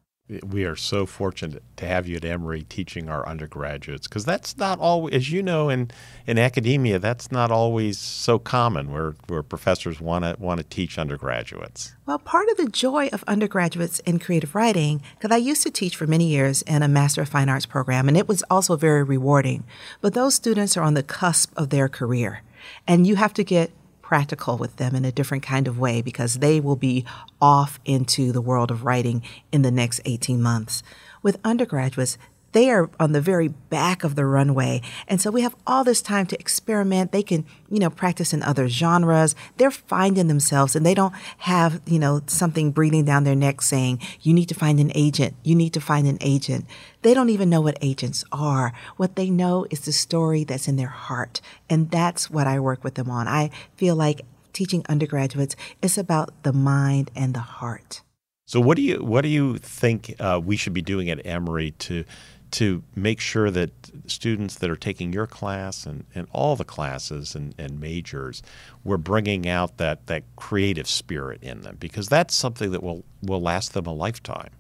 We 0.45 0.65
are 0.65 0.77
so 0.77 1.07
fortunate 1.07 1.63
to 1.77 1.87
have 1.87 2.07
you 2.07 2.17
at 2.17 2.25
Emory 2.25 2.63
teaching 2.63 3.09
our 3.09 3.27
undergraduates 3.29 4.07
because 4.07 4.25
that's 4.25 4.57
not 4.57 4.79
always, 4.79 5.15
as 5.15 5.31
you 5.31 5.43
know, 5.43 5.69
in, 5.69 5.91
in 6.27 6.39
academia, 6.39 6.99
that's 6.99 7.33
not 7.33 7.51
always 7.51 7.99
so 7.99 8.39
common 8.39 8.93
where, 8.93 9.15
where 9.27 9.43
professors 9.43 10.01
want 10.01 10.25
to 10.25 10.37
want 10.39 10.59
to 10.59 10.65
teach 10.65 10.99
undergraduates. 10.99 11.95
Well, 12.07 12.19
part 12.19 12.49
of 12.49 12.57
the 12.57 12.69
joy 12.69 13.09
of 13.13 13.25
undergraduates 13.27 13.99
in 14.01 14.19
creative 14.19 14.55
writing, 14.55 15.03
because 15.19 15.35
I 15.35 15.39
used 15.39 15.63
to 15.65 15.71
teach 15.71 15.97
for 15.97 16.07
many 16.07 16.29
years 16.29 16.63
in 16.63 16.83
a 16.83 16.89
Master 16.89 17.23
of 17.23 17.29
Fine 17.29 17.49
Arts 17.49 17.67
program, 17.67 18.09
and 18.09 18.17
it 18.17 18.29
was 18.29 18.43
also 18.51 18.77
very 18.77 19.03
rewarding. 19.03 19.65
But 20.01 20.15
those 20.15 20.35
students 20.35 20.77
are 20.77 20.83
on 20.83 20.95
the 20.95 21.03
cusp 21.03 21.53
of 21.57 21.71
their 21.71 21.89
career, 21.89 22.43
and 22.87 23.07
you 23.07 23.17
have 23.17 23.35
to 23.35 23.45
get 23.45 23.71
practical 24.13 24.59
with 24.59 24.77
them 24.77 24.95
in 24.95 25.07
a 25.07 25.11
different 25.11 25.43
kind 25.43 25.67
of 25.67 25.79
way 25.79 26.03
because 26.03 26.35
they 26.35 26.61
will 26.61 26.77
be 26.77 27.03
off 27.41 27.81
into 27.87 28.31
the 28.31 28.43
world 28.43 28.71
of 28.71 28.85
writing 28.85 29.23
in 29.51 29.63
the 29.63 29.71
next 29.71 30.03
18 30.05 30.43
months. 30.43 30.83
With 31.23 31.41
undergraduates, 31.45 32.19
they 32.53 32.71
are 32.71 32.91
on 33.01 33.13
the 33.13 33.21
very 33.21 33.49
back 33.49 34.05
of 34.05 34.15
the 34.15 34.25
runway. 34.25 34.83
And 35.09 35.21
so 35.21 35.31
we 35.31 35.43
have 35.43 35.57
all 35.67 35.85
this 35.85 36.03
time 36.03 36.27
to 36.27 36.39
experiment. 36.39 37.13
They 37.13 37.23
can, 37.23 37.45
you 37.71 37.79
know, 37.79 37.91
practice 37.91 38.33
in 38.33 38.43
other 38.43 38.69
genres. 38.69 39.35
They're 39.57 39.71
finding 39.71 40.29
themselves 40.29 40.77
and 40.77 40.85
they 40.85 40.95
don't 40.95 41.15
have, 41.39 41.81
you 41.87 41.99
know, 41.99 42.23
something 42.27 42.71
breathing 42.71 43.05
down 43.05 43.25
their 43.25 43.35
neck 43.35 43.63
saying, 43.63 44.01
you 44.21 44.33
need 44.33 44.49
to 44.51 44.55
find 44.55 44.79
an 44.81 44.93
agent. 44.95 45.35
You 45.43 45.55
need 45.55 45.73
to 45.75 45.81
find 45.81 46.07
an 46.07 46.19
agent. 46.21 46.67
They 47.03 47.15
don't 47.15 47.31
even 47.31 47.51
know 47.51 47.61
what 47.61 47.79
agents 47.81 48.25
are. 48.31 48.73
What 48.97 49.17
they 49.17 49.31
know 49.31 49.67
is 49.71 49.81
the 49.81 49.93
story 49.93 50.45
that's 50.45 50.69
in 50.69 50.77
their 50.77 50.87
heart. 50.89 51.41
And 51.69 51.91
that's 51.91 52.31
what 52.31 52.47
I 52.47 52.61
work 52.61 52.85
with 52.85 52.95
them 52.95 53.11
on. 53.11 53.27
I 53.29 53.51
feel 53.77 53.97
like 53.97 54.23
teaching 54.53 54.85
undergraduates 54.89 55.57
is 55.81 55.97
about 55.97 56.31
the 56.43 56.53
mind 56.53 57.11
and 57.17 57.35
the 57.35 57.41
heart. 57.41 58.03
So 58.47 58.61
what 58.61 58.77
do 58.77 58.83
you 58.83 58.97
what 58.99 59.23
do 59.23 59.29
you 59.29 59.57
think 59.57 60.15
uh, 60.21 60.41
we 60.45 60.57
should 60.57 60.75
be 60.75 60.83
doing 60.83 61.09
at 61.09 61.25
Emory 61.25 61.71
to 61.79 62.05
to 62.53 62.83
make 62.95 63.19
sure 63.19 63.51
that 63.51 63.71
students 64.07 64.57
that 64.57 64.71
are 64.71 64.77
taking 64.77 65.13
your 65.13 65.27
class 65.27 65.87
and, 65.87 66.05
and 66.15 66.29
all 66.33 66.55
the 66.55 66.65
classes 66.65 67.35
and, 67.35 67.55
and 67.59 67.81
majors, 67.81 68.43
we're 68.85 68.99
bringing 68.99 69.49
out 69.49 69.79
that, 69.79 70.07
that 70.07 70.23
creative 70.37 70.87
spirit 70.87 71.43
in 71.43 71.63
them 71.63 71.77
because 71.81 72.09
that's 72.09 72.35
something 72.35 72.71
that 72.71 72.83
will, 72.83 73.05
will 73.23 73.41
last 73.41 73.75
them 73.75 73.87
a 73.87 73.93
lifetime. 73.93 74.51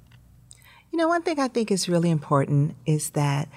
You 0.90 0.98
know, 0.98 1.08
one 1.08 1.22
thing 1.22 1.38
I 1.38 1.48
think 1.48 1.70
is 1.70 1.88
really 1.88 2.10
important 2.10 2.76
is 2.86 3.10
that 3.10 3.48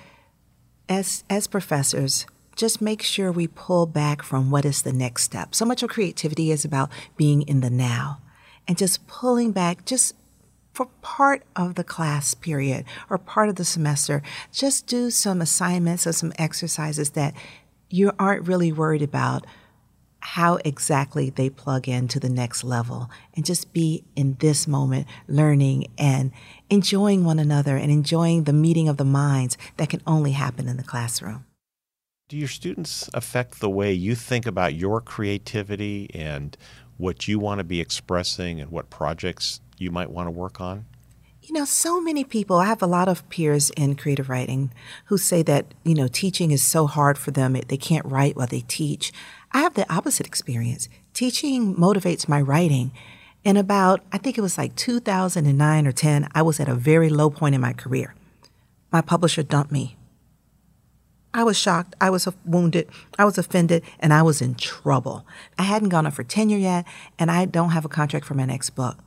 as, 0.87 1.23
as 1.29 1.47
professors, 1.47 2.25
just 2.55 2.81
make 2.81 3.01
sure 3.01 3.31
we 3.31 3.47
pull 3.47 3.85
back 3.85 4.21
from 4.21 4.51
what 4.51 4.65
is 4.65 4.81
the 4.81 4.93
next 4.93 5.23
step. 5.23 5.55
So 5.55 5.65
much 5.65 5.83
of 5.83 5.89
creativity 5.89 6.51
is 6.51 6.63
about 6.63 6.89
being 7.17 7.41
in 7.41 7.61
the 7.61 7.69
now 7.69 8.19
and 8.67 8.77
just 8.77 9.05
pulling 9.07 9.51
back, 9.51 9.85
just 9.85 10.15
for 10.75 10.87
part 11.01 11.43
of 11.55 11.75
the 11.75 11.83
class 11.85 12.33
period 12.33 12.83
or 13.09 13.17
part 13.17 13.47
of 13.47 13.55
the 13.55 13.63
semester, 13.63 14.21
just 14.51 14.85
do 14.85 15.09
some 15.09 15.41
assignments 15.41 16.05
or 16.05 16.11
some 16.11 16.33
exercises 16.37 17.11
that 17.11 17.33
you 17.89 18.11
aren't 18.19 18.47
really 18.47 18.73
worried 18.73 19.01
about 19.01 19.45
how 20.19 20.55
exactly 20.65 21.29
they 21.29 21.49
plug 21.49 21.87
into 21.87 22.19
the 22.19 22.29
next 22.29 22.63
level 22.63 23.09
and 23.35 23.45
just 23.45 23.71
be 23.71 24.03
in 24.15 24.35
this 24.39 24.67
moment 24.67 25.07
learning 25.27 25.87
and 25.97 26.31
enjoying 26.69 27.23
one 27.23 27.39
another 27.39 27.77
and 27.77 27.91
enjoying 27.91 28.43
the 28.43 28.51
meeting 28.51 28.89
of 28.89 28.97
the 28.97 29.05
minds 29.05 29.57
that 29.77 29.87
can 29.87 30.01
only 30.05 30.31
happen 30.31 30.67
in 30.67 30.75
the 30.75 30.83
classroom. 30.83 31.45
Do 32.27 32.35
your 32.37 32.47
students 32.47 33.07
affect 33.13 33.61
the 33.61 33.69
way 33.69 33.93
you 33.93 34.15
think 34.15 34.45
about 34.45 34.73
your 34.73 34.99
creativity 34.99 36.09
and 36.13 36.57
what 36.97 37.27
you 37.27 37.39
want 37.39 37.59
to 37.59 37.63
be 37.63 37.79
expressing 37.79 38.59
and 38.59 38.71
what 38.71 38.89
projects 38.89 39.61
you 39.77 39.91
might 39.91 40.09
want 40.09 40.27
to 40.27 40.31
work 40.31 40.59
on? 40.61 40.85
You 41.41 41.53
know, 41.53 41.65
so 41.65 42.01
many 42.01 42.23
people, 42.23 42.57
I 42.57 42.65
have 42.65 42.81
a 42.81 42.87
lot 42.87 43.07
of 43.07 43.27
peers 43.29 43.69
in 43.71 43.95
creative 43.95 44.29
writing 44.29 44.71
who 45.05 45.17
say 45.17 45.43
that, 45.43 45.75
you 45.83 45.93
know, 45.93 46.07
teaching 46.07 46.49
is 46.49 46.63
so 46.63 46.87
hard 46.87 47.19
for 47.19 47.29
them, 47.29 47.53
they 47.53 47.77
can't 47.77 48.05
write 48.05 48.35
while 48.35 48.47
they 48.47 48.61
teach. 48.61 49.13
I 49.51 49.59
have 49.59 49.75
the 49.75 49.91
opposite 49.93 50.25
experience. 50.25 50.89
Teaching 51.13 51.75
motivates 51.75 52.27
my 52.27 52.41
writing. 52.41 52.91
In 53.43 53.57
about, 53.57 54.01
I 54.11 54.17
think 54.17 54.39
it 54.39 54.41
was 54.41 54.57
like 54.57 54.75
2009 54.75 55.85
or 55.85 55.91
10, 55.91 56.29
I 56.33 56.41
was 56.41 56.59
at 56.59 56.67
a 56.67 56.73
very 56.73 57.09
low 57.09 57.29
point 57.29 57.53
in 57.53 57.61
my 57.61 57.73
career. 57.73 58.15
My 58.91 59.01
publisher 59.01 59.43
dumped 59.43 59.71
me. 59.71 59.97
I 61.31 61.43
was 61.43 61.57
shocked, 61.57 61.95
I 62.01 62.09
was 62.09 62.27
wounded, 62.43 62.89
I 63.19 63.25
was 63.25 63.37
offended, 63.37 63.83
and 63.99 64.13
I 64.13 64.23
was 64.23 64.41
in 64.41 64.55
trouble. 64.55 65.27
I 65.59 65.63
hadn't 65.63 65.89
gone 65.89 66.07
up 66.07 66.13
for 66.13 66.23
tenure 66.23 66.57
yet, 66.57 66.87
and 67.19 67.29
I 67.29 67.45
don't 67.45 67.71
have 67.71 67.85
a 67.85 67.89
contract 67.89 68.25
for 68.25 68.33
my 68.33 68.45
next 68.45 68.71
book. 68.71 68.97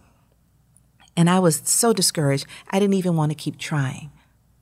And 1.18 1.28
I 1.28 1.40
was 1.40 1.60
so 1.64 1.92
discouraged, 1.92 2.46
I 2.70 2.78
didn't 2.78 2.94
even 2.94 3.16
want 3.16 3.32
to 3.32 3.34
keep 3.34 3.58
trying. 3.58 4.12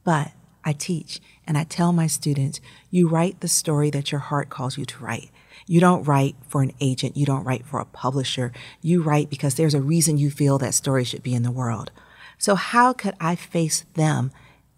But 0.04 0.32
I 0.64 0.72
teach 0.72 1.20
and 1.46 1.58
I 1.58 1.64
tell 1.64 1.92
my 1.92 2.06
students, 2.06 2.62
you 2.90 3.08
write 3.08 3.40
the 3.40 3.46
story 3.46 3.90
that 3.90 4.10
your 4.10 4.20
heart 4.20 4.48
calls 4.48 4.78
you 4.78 4.86
to 4.86 5.04
write. 5.04 5.30
You 5.66 5.80
don't 5.80 6.04
write 6.04 6.34
for 6.48 6.62
an 6.62 6.72
agent. 6.80 7.14
You 7.14 7.26
don't 7.26 7.44
write 7.44 7.66
for 7.66 7.78
a 7.78 7.84
publisher. 7.84 8.52
You 8.80 9.02
write 9.02 9.28
because 9.28 9.56
there's 9.56 9.74
a 9.74 9.82
reason 9.82 10.16
you 10.16 10.30
feel 10.30 10.56
that 10.56 10.72
story 10.72 11.04
should 11.04 11.22
be 11.22 11.34
in 11.34 11.42
the 11.42 11.50
world. 11.50 11.90
So 12.38 12.54
how 12.54 12.94
could 12.94 13.14
I 13.20 13.34
face 13.34 13.84
them? 13.92 14.32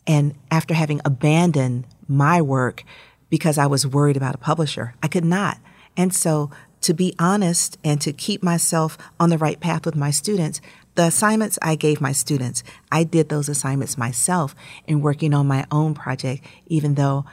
And 0.04 0.34
after 0.50 0.74
having 0.74 1.00
abandoned 1.04 1.86
my 2.08 2.42
work 2.42 2.82
because 3.30 3.56
I 3.56 3.66
was 3.66 3.86
worried 3.86 4.16
about 4.16 4.34
a 4.34 4.38
publisher, 4.38 4.96
I 5.00 5.06
could 5.06 5.24
not. 5.24 5.58
And 5.96 6.12
so 6.12 6.50
to 6.80 6.94
be 6.94 7.14
honest 7.18 7.78
and 7.84 8.00
to 8.00 8.12
keep 8.12 8.42
myself 8.42 8.96
on 9.18 9.30
the 9.30 9.38
right 9.38 9.60
path 9.60 9.84
with 9.84 9.96
my 9.96 10.10
students, 10.10 10.60
the 10.98 11.06
assignments 11.06 11.60
I 11.62 11.76
gave 11.76 12.00
my 12.00 12.10
students, 12.10 12.64
I 12.90 13.04
did 13.04 13.28
those 13.28 13.48
assignments 13.48 13.96
myself 13.96 14.56
in 14.84 15.00
working 15.00 15.32
on 15.32 15.46
my 15.46 15.64
own 15.70 15.94
project, 15.94 16.44
even 16.66 16.96
though 16.96 17.24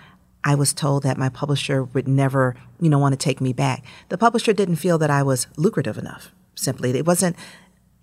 I 0.44 0.54
was 0.54 0.72
told 0.72 1.02
that 1.02 1.18
my 1.18 1.30
publisher 1.30 1.84
would 1.84 2.08
never, 2.08 2.56
you 2.80 2.90
know, 2.90 3.00
want 3.00 3.14
to 3.14 3.18
take 3.18 3.42
me 3.42 3.54
back. 3.54 3.84
The 4.10 4.20
publisher 4.20 4.54
didn't 4.54 4.76
feel 4.76 5.00
that 5.00 5.10
I 5.10 5.24
was 5.24 5.48
lucrative 5.58 5.98
enough. 5.98 6.32
Simply, 6.54 6.92
it 6.92 7.08
wasn't, 7.08 7.36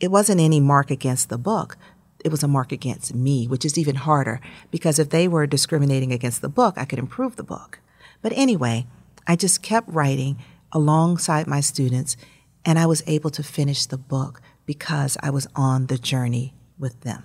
it 0.01 0.11
wasn't 0.11 0.41
any 0.41 0.59
mark 0.59 0.91
against 0.91 1.29
the 1.29 1.39
book. 1.39 1.77
It 2.25 2.33
was 2.33 2.43
a 2.43 2.49
mark 2.49 2.73
against 2.73 3.15
me, 3.15 3.47
which 3.47 3.65
is 3.65 3.79
even 3.79 3.95
harder 3.95 4.41
because 4.73 4.99
if 4.99 5.11
they 5.11 5.29
were 5.29 5.47
discriminating 5.47 6.13
against 6.13 6.43
the 6.43 6.49
book, 6.49 6.75
I 6.77 6.85
could 6.85 6.99
improve 6.99 7.37
the 7.37 7.45
book. 7.45 7.79
But 8.21 8.33
anyway, 8.35 8.89
I 9.29 9.37
just 9.37 9.63
kept 9.63 9.89
writing 9.89 10.39
alongside 10.73 11.47
my 11.47 11.61
students 11.61 12.17
and 12.65 12.81
I 12.81 12.87
was 12.87 13.05
able 13.07 13.31
to 13.31 13.45
finish 13.45 13.87
the 13.87 13.99
book 13.99 14.43
because 14.67 15.17
I 15.23 15.31
was 15.31 15.47
on 15.55 15.87
the 15.87 15.99
journey 15.99 16.55
with 16.79 17.01
them. 17.01 17.25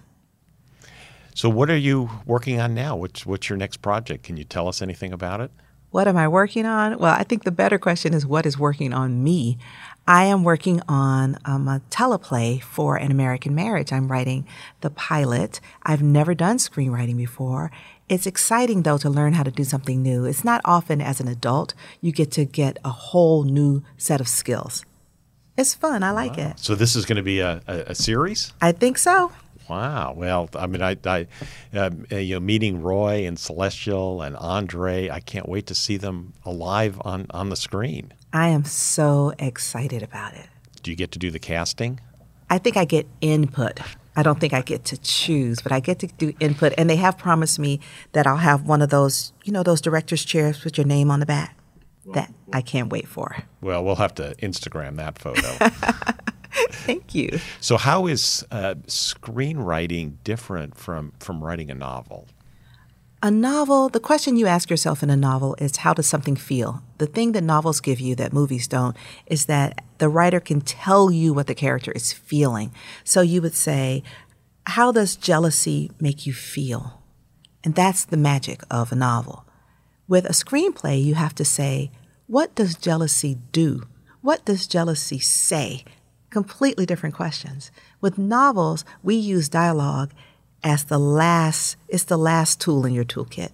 So, 1.33 1.49
what 1.49 1.69
are 1.69 1.77
you 1.77 2.09
working 2.25 2.59
on 2.59 2.73
now? 2.73 2.95
What's, 2.95 3.25
what's 3.25 3.47
your 3.47 3.57
next 3.57 3.77
project? 3.83 4.23
Can 4.23 4.37
you 4.37 4.43
tell 4.43 4.67
us 4.67 4.81
anything 4.81 5.13
about 5.13 5.39
it? 5.39 5.51
What 5.91 6.07
am 6.07 6.17
I 6.17 6.27
working 6.27 6.65
on? 6.65 6.97
Well, 6.97 7.13
I 7.13 7.23
think 7.23 7.43
the 7.43 7.51
better 7.51 7.77
question 7.79 8.13
is 8.13 8.25
what 8.25 8.45
is 8.45 8.57
working 8.57 8.91
on 8.91 9.23
me? 9.23 9.57
I 10.07 10.25
am 10.25 10.43
working 10.43 10.81
on 10.87 11.37
um, 11.45 11.67
a 11.67 11.81
teleplay 11.89 12.61
for 12.61 12.97
an 12.97 13.11
American 13.11 13.53
marriage. 13.53 13.93
I'm 13.93 14.11
writing 14.11 14.47
the 14.81 14.89
pilot. 14.89 15.59
I've 15.83 16.01
never 16.01 16.33
done 16.33 16.57
screenwriting 16.57 17.17
before. 17.17 17.71
It's 18.09 18.25
exciting 18.25 18.83
though 18.83 18.97
to 18.97 19.09
learn 19.09 19.33
how 19.33 19.43
to 19.43 19.51
do 19.51 19.63
something 19.63 20.01
new. 20.01 20.25
It's 20.25 20.43
not 20.43 20.61
often 20.65 21.01
as 21.01 21.19
an 21.19 21.27
adult 21.27 21.73
you 22.01 22.11
get 22.11 22.31
to 22.31 22.45
get 22.45 22.77
a 22.83 22.89
whole 22.89 23.43
new 23.43 23.83
set 23.97 24.21
of 24.21 24.27
skills. 24.27 24.85
It's 25.57 25.73
fun. 25.73 26.03
I 26.03 26.11
like 26.11 26.37
wow. 26.37 26.49
it. 26.49 26.59
So 26.59 26.75
this 26.75 26.95
is 26.95 27.05
going 27.05 27.17
to 27.17 27.23
be 27.23 27.39
a, 27.39 27.61
a, 27.67 27.75
a, 27.87 27.95
series? 27.95 28.53
I 28.61 28.71
think 28.71 28.99
so. 28.99 29.31
Wow. 29.67 30.13
Well, 30.15 30.49
I 30.55 30.67
mean, 30.67 30.81
I, 30.83 30.95
I 31.03 31.27
um, 31.73 32.05
uh, 32.11 32.17
you 32.17 32.35
know, 32.35 32.39
meeting 32.39 32.81
Roy 32.81 33.25
and 33.25 33.37
Celestial 33.39 34.21
and 34.21 34.37
Andre, 34.37 35.09
I 35.09 35.19
can't 35.19 35.49
wait 35.49 35.65
to 35.67 35.75
see 35.75 35.97
them 35.97 36.33
alive 36.45 37.01
on, 37.03 37.25
on 37.31 37.49
the 37.49 37.55
screen. 37.55 38.13
I 38.31 38.49
am 38.49 38.65
so 38.65 39.33
excited 39.39 40.03
about 40.03 40.35
it. 40.35 40.47
Do 40.83 40.91
you 40.91 40.97
get 40.97 41.11
to 41.13 41.19
do 41.19 41.31
the 41.31 41.39
casting? 41.39 41.99
I 42.49 42.59
think 42.59 42.77
I 42.77 42.85
get 42.85 43.07
input. 43.19 43.79
I 44.15 44.23
don't 44.23 44.39
think 44.39 44.53
I 44.53 44.61
get 44.61 44.85
to 44.85 44.97
choose, 44.97 45.59
but 45.59 45.71
I 45.71 45.79
get 45.79 45.99
to 45.99 46.07
do 46.07 46.33
input. 46.39 46.73
And 46.77 46.89
they 46.89 46.95
have 46.95 47.17
promised 47.17 47.59
me 47.59 47.79
that 48.13 48.25
I'll 48.25 48.37
have 48.37 48.65
one 48.65 48.81
of 48.81 48.89
those, 48.89 49.33
you 49.43 49.51
know, 49.51 49.63
those 49.63 49.81
director's 49.81 50.23
chairs 50.23 50.63
with 50.63 50.77
your 50.77 50.87
name 50.87 51.11
on 51.11 51.19
the 51.19 51.25
back 51.25 51.57
that 52.13 52.33
I 52.53 52.61
can't 52.61 52.89
wait 52.89 53.07
for. 53.07 53.35
Well, 53.61 53.83
we'll 53.83 53.95
have 53.95 54.15
to 54.15 54.35
Instagram 54.41 54.95
that 54.97 55.19
photo. 55.19 55.41
Thank 56.71 57.13
you. 57.13 57.39
So, 57.59 57.77
how 57.77 58.07
is 58.07 58.45
uh, 58.51 58.75
screenwriting 58.87 60.15
different 60.23 60.77
from 60.77 61.13
from 61.19 61.43
writing 61.43 61.69
a 61.69 61.75
novel? 61.75 62.27
A 63.23 63.31
novel, 63.31 63.89
the 63.89 63.99
question 63.99 64.37
you 64.37 64.45
ask 64.45 64.69
yourself 64.69 65.01
in 65.01 65.09
a 65.09 65.17
novel 65.17 65.55
is 65.57 65.77
how 65.77 65.93
does 65.95 66.05
something 66.05 66.35
feel? 66.35 66.83
The 66.99 67.07
thing 67.07 67.31
that 67.31 67.43
novels 67.43 67.79
give 67.79 67.99
you 67.99 68.13
that 68.15 68.31
movies 68.31 68.67
don't 68.67 68.95
is 69.25 69.47
that 69.47 69.83
the 69.97 70.07
writer 70.07 70.39
can 70.39 70.61
tell 70.61 71.09
you 71.09 71.33
what 71.33 71.47
the 71.47 71.55
character 71.55 71.91
is 71.91 72.13
feeling. 72.13 72.71
So 73.03 73.21
you 73.21 73.41
would 73.41 73.55
say, 73.55 74.03
how 74.67 74.91
does 74.91 75.15
jealousy 75.15 75.89
make 75.99 76.27
you 76.27 76.33
feel? 76.33 77.01
And 77.63 77.73
that's 77.73 78.05
the 78.05 78.17
magic 78.17 78.61
of 78.69 78.91
a 78.91 78.95
novel. 78.95 79.46
With 80.07 80.25
a 80.25 80.29
screenplay, 80.29 81.03
you 81.03 81.15
have 81.15 81.35
to 81.35 81.43
say, 81.43 81.91
what 82.27 82.55
does 82.55 82.75
jealousy 82.75 83.37
do? 83.51 83.83
What 84.21 84.45
does 84.45 84.65
jealousy 84.67 85.19
say? 85.19 85.83
Completely 86.29 86.85
different 86.85 87.15
questions. 87.15 87.71
With 87.99 88.17
novels, 88.17 88.85
we 89.03 89.15
use 89.15 89.49
dialogue 89.49 90.11
as 90.63 90.85
the 90.85 90.97
last, 90.97 91.77
it's 91.89 92.05
the 92.05 92.17
last 92.17 92.61
tool 92.61 92.85
in 92.85 92.93
your 92.93 93.05
toolkit. 93.05 93.51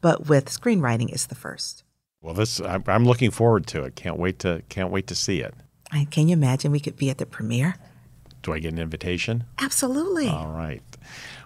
But 0.00 0.28
with 0.28 0.46
screenwriting, 0.46 1.10
it's 1.10 1.26
the 1.26 1.34
first. 1.34 1.84
Well, 2.22 2.34
this 2.34 2.60
I'm 2.60 3.04
looking 3.04 3.30
forward 3.30 3.66
to 3.68 3.84
it. 3.84 3.94
Can't 3.94 4.18
wait 4.18 4.38
to 4.40 4.62
can't 4.68 4.90
wait 4.90 5.06
to 5.06 5.14
see 5.14 5.40
it. 5.40 5.54
Can 6.10 6.28
you 6.28 6.34
imagine 6.34 6.70
we 6.70 6.80
could 6.80 6.96
be 6.96 7.10
at 7.10 7.18
the 7.18 7.26
premiere? 7.26 7.76
Do 8.42 8.52
I 8.52 8.58
get 8.58 8.72
an 8.72 8.78
invitation? 8.78 9.44
Absolutely. 9.58 10.28
All 10.28 10.52
right. 10.52 10.82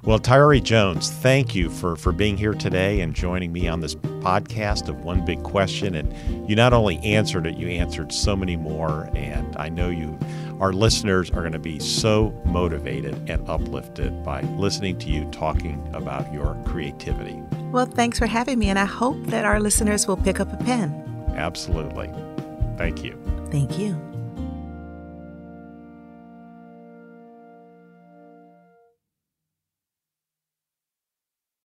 Well, 0.04 0.18
Tayari 0.18 0.62
Jones, 0.62 1.08
thank 1.08 1.54
you 1.54 1.70
for, 1.70 1.96
for 1.96 2.12
being 2.12 2.36
here 2.36 2.52
today 2.52 3.00
and 3.00 3.14
joining 3.14 3.52
me 3.52 3.68
on 3.68 3.80
this 3.80 3.94
podcast 3.94 4.90
of 4.90 5.02
One 5.02 5.24
Big 5.24 5.42
Question. 5.42 5.94
And 5.94 6.48
you 6.48 6.54
not 6.54 6.74
only 6.74 6.98
answered 6.98 7.46
it, 7.46 7.56
you 7.56 7.68
answered 7.68 8.12
so 8.12 8.36
many 8.36 8.54
more. 8.54 9.08
And 9.14 9.56
I 9.56 9.70
know 9.70 9.88
you, 9.88 10.18
our 10.60 10.74
listeners, 10.74 11.30
are 11.30 11.40
going 11.40 11.52
to 11.52 11.58
be 11.58 11.78
so 11.78 12.38
motivated 12.44 13.14
and 13.30 13.48
uplifted 13.48 14.22
by 14.22 14.42
listening 14.42 14.98
to 14.98 15.08
you 15.08 15.24
talking 15.30 15.82
about 15.94 16.30
your 16.34 16.54
creativity. 16.66 17.40
Well, 17.72 17.86
thanks 17.86 18.18
for 18.18 18.26
having 18.26 18.58
me. 18.58 18.68
And 18.68 18.78
I 18.78 18.84
hope 18.84 19.16
that 19.28 19.46
our 19.46 19.58
listeners 19.58 20.06
will 20.06 20.18
pick 20.18 20.38
up 20.38 20.52
a 20.52 20.62
pen. 20.64 20.92
Absolutely. 21.34 22.12
Thank 22.76 23.02
you. 23.02 23.18
Thank 23.50 23.78
you. 23.78 24.13